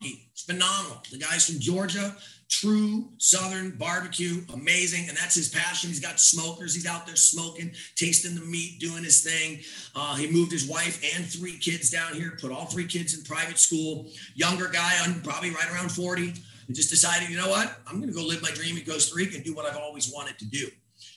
It's 0.00 0.42
phenomenal. 0.42 1.02
The 1.10 1.18
guy's 1.18 1.48
from 1.48 1.58
Georgia 1.58 2.14
true 2.48 3.08
Southern 3.18 3.72
barbecue, 3.72 4.42
amazing. 4.52 5.08
And 5.08 5.16
that's 5.16 5.34
his 5.34 5.48
passion. 5.48 5.88
He's 5.88 6.00
got 6.00 6.20
smokers. 6.20 6.74
He's 6.74 6.86
out 6.86 7.06
there 7.06 7.16
smoking, 7.16 7.72
tasting 7.96 8.34
the 8.34 8.44
meat, 8.44 8.78
doing 8.78 9.04
his 9.04 9.22
thing. 9.22 9.60
Uh, 9.94 10.14
he 10.16 10.30
moved 10.30 10.52
his 10.52 10.68
wife 10.68 11.02
and 11.14 11.24
three 11.24 11.58
kids 11.58 11.90
down 11.90 12.14
here, 12.14 12.36
put 12.40 12.52
all 12.52 12.66
three 12.66 12.86
kids 12.86 13.16
in 13.16 13.24
private 13.24 13.58
school. 13.58 14.10
Younger 14.34 14.68
guy, 14.68 14.92
probably 15.22 15.50
right 15.50 15.70
around 15.72 15.90
40, 15.90 16.34
and 16.66 16.76
just 16.76 16.90
decided, 16.90 17.28
you 17.28 17.36
know 17.36 17.48
what? 17.48 17.78
I'm 17.86 17.96
going 17.96 18.12
to 18.12 18.14
go 18.14 18.24
live 18.24 18.42
my 18.42 18.50
dream 18.50 18.76
in 18.76 18.84
Costa 18.84 19.14
Rica 19.14 19.36
and 19.36 19.44
do 19.44 19.54
what 19.54 19.66
I've 19.66 19.78
always 19.78 20.12
wanted 20.12 20.38
to 20.38 20.46
do. 20.46 20.68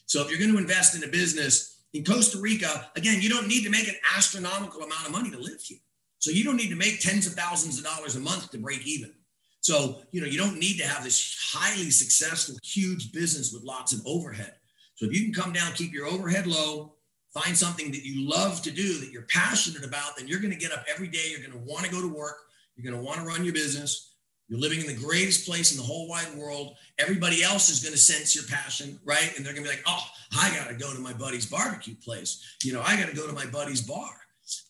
So 0.06 0.22
if 0.22 0.30
you're 0.30 0.40
going 0.40 0.52
to 0.52 0.58
invest 0.58 0.96
in 0.96 1.08
a 1.08 1.12
business 1.12 1.79
in 1.94 2.04
Costa 2.04 2.40
Rica, 2.40 2.92
again, 2.96 3.22
you 3.22 3.30
don't 3.30 3.48
need 3.48 3.64
to 3.64 3.70
make 3.70 3.88
an 3.88 3.96
astronomical 4.16 4.82
amount 4.84 5.06
of 5.06 5.12
money 5.12 5.32
to 5.32 5.40
live 5.40 5.62
here. 5.62 5.80
So 6.20 6.32
you 6.32 6.44
don't 6.44 6.58
need 6.58 6.70
to 6.70 6.76
make 6.76 7.00
tens 7.00 7.26
of 7.26 7.34
thousands 7.34 7.78
of 7.80 7.86
dollars 7.86 8.16
a 8.16 8.20
month 8.20 8.52
to 8.52 8.58
break 8.58 8.86
even. 8.86 9.14
So, 9.62 10.02
you 10.12 10.22
know, 10.22 10.28
you 10.28 10.38
don't 10.38 10.60
need 10.60 10.78
to 10.80 10.88
have 10.88 11.04
this 11.04 11.38
highly 11.54 11.92
successful, 11.92 12.56
huge 12.64 13.12
business 13.12 13.52
with 13.54 13.64
lots 13.64 13.94
of 13.94 14.02
overhead. 14.06 14.54
So 14.96 15.06
if 15.06 15.14
you 15.14 15.24
can 15.24 15.34
come 15.34 15.54
down, 15.54 15.74
keep 15.74 15.94
your 15.94 16.08
overhead 16.08 16.46
low, 16.46 16.96
find 17.34 17.58
something 17.58 17.92
that 17.92 18.06
you 18.06 18.30
love 18.30 18.62
to 18.64 18.72
do, 18.72 19.00
that 19.00 19.12
you're 19.12 19.28
passionate 19.34 19.86
about, 19.86 20.18
then 20.18 20.28
you're 20.28 20.40
going 20.40 20.54
to 20.54 20.60
get 20.60 20.72
up 20.72 20.86
every 20.94 21.08
day. 21.08 21.30
You're 21.30 21.48
going 21.48 21.52
to 21.52 21.72
want 21.72 21.86
to 21.86 21.92
go 21.92 22.02
to 22.02 22.08
work. 22.08 22.38
You're 22.76 22.90
going 22.92 23.02
to 23.02 23.06
want 23.06 23.20
to 23.20 23.26
run 23.26 23.44
your 23.44 23.54
business. 23.54 24.09
You're 24.50 24.60
living 24.60 24.82
in 24.82 24.88
the 24.88 24.96
greatest 24.96 25.48
place 25.48 25.72
in 25.72 25.78
the 25.78 25.84
whole 25.84 26.08
wide 26.08 26.34
world. 26.36 26.76
Everybody 26.98 27.44
else 27.44 27.70
is 27.70 27.82
going 27.82 27.94
to 27.94 28.00
sense 28.00 28.36
your 28.36 28.46
passion, 28.46 29.00
right? 29.06 29.32
And 29.38 29.46
they're 29.46 29.54
going 29.54 29.64
to 29.64 29.70
be 29.70 29.76
like, 29.76 29.86
oh, 29.86 30.04
I 30.38 30.50
got 30.56 30.68
to 30.70 30.74
go 30.74 30.92
to 30.92 31.00
my 31.00 31.14
buddy's 31.14 31.46
barbecue 31.46 31.96
place. 31.96 32.58
You 32.64 32.74
know, 32.74 32.82
I 32.82 32.98
got 32.98 33.10
to 33.10 33.16
go 33.16 33.28
to 33.28 33.34
my 33.34 33.46
buddy's 33.46 33.82
bar. 33.82 34.10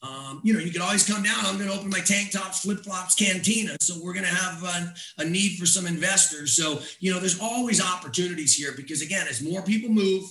Um, 0.04 0.42
you 0.44 0.54
know, 0.54 0.60
you 0.60 0.72
could 0.72 0.82
always 0.82 1.08
come 1.08 1.24
down. 1.24 1.46
I'm 1.46 1.58
going 1.58 1.70
to 1.70 1.76
open 1.76 1.90
my 1.90 2.02
tank 2.02 2.32
tops, 2.32 2.60
flip 2.60 2.80
flops, 2.80 3.16
cantina. 3.16 3.78
So 3.80 3.96
we're 4.04 4.12
going 4.12 4.26
to 4.26 4.36
have 4.36 4.62
a, 4.64 4.94
a, 5.22 5.26
need 5.26 5.58
for 5.58 5.66
some 5.66 5.88
investors. 5.88 6.52
So, 6.54 6.82
you 7.00 7.14
know, 7.14 7.20
there's 7.20 7.40
always 7.40 7.82
opportunities 7.82 8.54
here 8.54 8.74
because, 8.76 9.02
again, 9.02 9.28
as 9.30 9.42
more 9.42 9.62
people 9.62 9.90
move, 9.90 10.26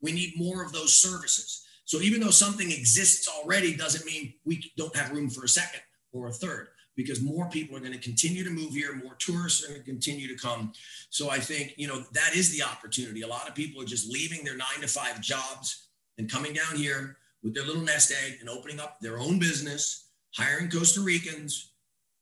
we 0.00 0.10
need 0.10 0.34
more 0.36 0.64
of 0.64 0.72
those 0.72 0.92
services. 0.92 1.64
So 1.84 2.00
even 2.00 2.20
though 2.20 2.30
something 2.30 2.72
exists 2.72 3.28
already, 3.28 3.76
doesn't 3.76 4.04
mean 4.04 4.34
we 4.44 4.72
don't 4.76 4.94
have 4.96 5.12
room 5.12 5.30
for 5.30 5.44
a 5.44 5.48
second 5.48 5.82
or 6.12 6.26
a 6.26 6.32
third 6.32 6.70
because 7.00 7.22
more 7.22 7.48
people 7.48 7.74
are 7.74 7.80
going 7.80 7.94
to 7.94 7.98
continue 7.98 8.44
to 8.44 8.50
move 8.50 8.72
here, 8.72 8.94
more 8.94 9.14
tourists 9.14 9.64
are 9.64 9.68
going 9.68 9.80
to 9.80 9.86
continue 9.86 10.28
to 10.28 10.34
come. 10.34 10.70
So 11.08 11.30
I 11.30 11.38
think, 11.38 11.72
you 11.78 11.88
know, 11.88 12.04
that 12.12 12.36
is 12.36 12.52
the 12.52 12.62
opportunity. 12.62 13.22
A 13.22 13.26
lot 13.26 13.48
of 13.48 13.54
people 13.54 13.80
are 13.80 13.86
just 13.86 14.12
leaving 14.12 14.44
their 14.44 14.56
nine 14.56 14.82
to 14.82 14.86
five 14.86 15.18
jobs 15.22 15.88
and 16.18 16.30
coming 16.30 16.52
down 16.52 16.76
here 16.76 17.16
with 17.42 17.54
their 17.54 17.64
little 17.64 17.80
nest 17.80 18.12
egg 18.12 18.36
and 18.40 18.50
opening 18.50 18.80
up 18.80 19.00
their 19.00 19.18
own 19.18 19.38
business, 19.38 20.10
hiring 20.34 20.68
Costa 20.68 21.00
Ricans, 21.00 21.72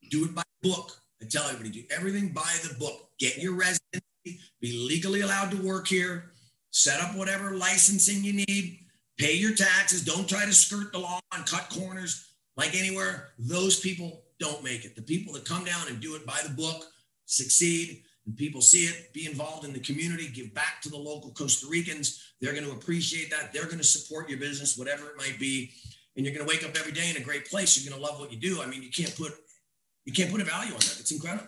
do 0.09 0.23
it 0.23 0.33
by 0.33 0.43
book. 0.61 0.93
I 1.21 1.25
tell 1.25 1.43
everybody, 1.43 1.81
do 1.81 1.83
everything 1.93 2.29
by 2.29 2.55
the 2.63 2.73
book. 2.79 3.09
Get 3.19 3.37
your 3.37 3.55
residency, 3.55 4.39
be 4.61 4.87
legally 4.87 5.21
allowed 5.21 5.51
to 5.51 5.61
work 5.61 5.89
here, 5.89 6.31
set 6.71 7.01
up 7.01 7.17
whatever 7.17 7.51
licensing 7.51 8.23
you 8.23 8.45
need, 8.47 8.79
pay 9.17 9.33
your 9.33 9.55
taxes. 9.55 10.05
Don't 10.05 10.29
try 10.29 10.45
to 10.45 10.53
skirt 10.53 10.93
the 10.93 10.99
law 10.99 11.19
and 11.35 11.45
cut 11.45 11.69
corners 11.69 12.29
like 12.55 12.75
anywhere. 12.75 13.31
Those 13.37 13.77
people 13.81 14.23
don't 14.39 14.63
make 14.63 14.85
it. 14.85 14.95
The 14.95 15.01
people 15.01 15.33
that 15.33 15.45
come 15.45 15.63
down 15.63 15.87
and 15.87 15.99
do 15.99 16.15
it 16.15 16.25
by 16.25 16.39
the 16.43 16.53
book 16.53 16.85
succeed 17.25 18.03
and 18.25 18.35
people 18.35 18.61
see 18.61 18.85
it, 18.85 19.13
be 19.13 19.25
involved 19.25 19.65
in 19.65 19.73
the 19.73 19.79
community, 19.79 20.27
give 20.27 20.53
back 20.53 20.81
to 20.83 20.89
the 20.89 20.97
local 20.97 21.31
Costa 21.31 21.67
Ricans. 21.69 22.33
They're 22.41 22.53
going 22.53 22.65
to 22.65 22.71
appreciate 22.71 23.31
that. 23.31 23.53
They're 23.53 23.65
going 23.65 23.77
to 23.77 23.83
support 23.83 24.29
your 24.29 24.39
business, 24.39 24.77
whatever 24.77 25.07
it 25.09 25.17
might 25.17 25.39
be. 25.39 25.71
And 26.15 26.25
you're 26.25 26.35
going 26.35 26.45
to 26.45 26.49
wake 26.53 26.65
up 26.65 26.77
every 26.77 26.91
day 26.91 27.09
in 27.09 27.17
a 27.17 27.23
great 27.23 27.49
place. 27.49 27.77
You're 27.77 27.89
going 27.89 28.01
to 28.01 28.07
love 28.07 28.19
what 28.19 28.31
you 28.31 28.39
do. 28.39 28.61
I 28.61 28.65
mean, 28.65 28.83
you 28.83 28.89
can't 28.89 29.15
put 29.15 29.33
you 30.05 30.13
can't 30.13 30.31
put 30.31 30.41
a 30.41 30.43
value 30.43 30.73
on 30.73 30.79
that. 30.79 30.97
It's 30.99 31.11
incredible. 31.11 31.47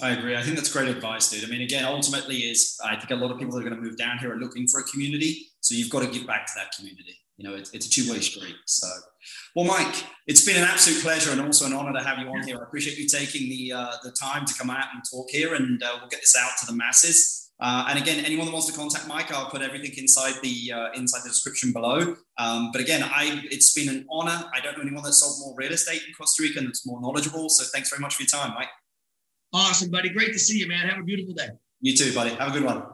I 0.00 0.10
agree. 0.10 0.36
I 0.36 0.42
think 0.42 0.56
that's 0.56 0.72
great 0.72 0.88
advice, 0.88 1.30
dude. 1.30 1.44
I 1.44 1.48
mean, 1.48 1.62
again, 1.62 1.84
ultimately, 1.84 2.36
is 2.38 2.78
I 2.84 2.96
think 2.96 3.10
a 3.10 3.14
lot 3.14 3.30
of 3.30 3.38
people 3.38 3.54
that 3.54 3.60
are 3.64 3.68
going 3.68 3.80
to 3.80 3.80
move 3.80 3.96
down 3.96 4.18
here 4.18 4.32
are 4.32 4.38
looking 4.38 4.66
for 4.66 4.80
a 4.80 4.84
community. 4.84 5.50
So 5.60 5.74
you've 5.74 5.90
got 5.90 6.00
to 6.00 6.08
give 6.08 6.26
back 6.26 6.46
to 6.46 6.52
that 6.56 6.72
community. 6.76 7.16
You 7.42 7.48
know, 7.48 7.56
it's, 7.56 7.70
it's 7.72 7.86
a 7.86 7.90
two 7.90 8.10
way 8.10 8.20
street. 8.20 8.54
So, 8.66 8.86
well, 9.56 9.64
Mike, 9.64 10.04
it's 10.28 10.46
been 10.46 10.56
an 10.56 10.62
absolute 10.62 11.02
pleasure 11.02 11.32
and 11.32 11.40
also 11.40 11.66
an 11.66 11.72
honor 11.72 11.92
to 11.92 12.04
have 12.04 12.18
you 12.18 12.28
on 12.28 12.46
here. 12.46 12.56
I 12.60 12.62
appreciate 12.62 12.98
you 12.98 13.08
taking 13.08 13.48
the 13.48 13.72
uh, 13.72 13.92
the 14.04 14.12
time 14.12 14.44
to 14.46 14.54
come 14.54 14.70
out 14.70 14.86
and 14.94 15.02
talk 15.10 15.28
here, 15.28 15.54
and 15.54 15.82
uh, 15.82 15.96
we'll 15.98 16.08
get 16.08 16.20
this 16.20 16.36
out 16.40 16.52
to 16.60 16.66
the 16.66 16.72
masses. 16.72 17.50
Uh, 17.60 17.86
and 17.88 17.98
again, 17.98 18.24
anyone 18.24 18.46
that 18.46 18.52
wants 18.52 18.68
to 18.70 18.78
contact 18.78 19.08
Mike, 19.08 19.32
I'll 19.32 19.50
put 19.50 19.60
everything 19.60 19.90
inside 19.98 20.34
the 20.40 20.72
uh, 20.72 20.92
inside 20.94 21.24
the 21.24 21.30
description 21.30 21.72
below. 21.72 22.14
Um, 22.38 22.70
but 22.70 22.80
again, 22.80 23.02
I 23.02 23.42
it's 23.50 23.74
been 23.74 23.88
an 23.88 24.06
honor. 24.08 24.48
I 24.54 24.60
don't 24.60 24.76
know 24.76 24.82
anyone 24.82 25.02
that's 25.02 25.18
sold 25.18 25.34
more 25.40 25.56
real 25.58 25.72
estate 25.72 26.02
in 26.06 26.14
Costa 26.14 26.44
Rica 26.44 26.60
and 26.60 26.68
that's 26.68 26.86
more 26.86 27.00
knowledgeable. 27.00 27.48
So 27.48 27.64
thanks 27.72 27.90
very 27.90 28.00
much 28.00 28.14
for 28.14 28.22
your 28.22 28.28
time, 28.28 28.54
Mike. 28.54 28.68
Awesome, 29.52 29.90
buddy. 29.90 30.10
Great 30.10 30.32
to 30.32 30.38
see 30.38 30.58
you, 30.58 30.68
man. 30.68 30.88
Have 30.88 31.00
a 31.00 31.02
beautiful 31.02 31.34
day. 31.34 31.48
You 31.80 31.96
too, 31.96 32.14
buddy. 32.14 32.30
Have 32.30 32.50
a 32.50 32.52
good 32.52 32.64
one. 32.64 32.84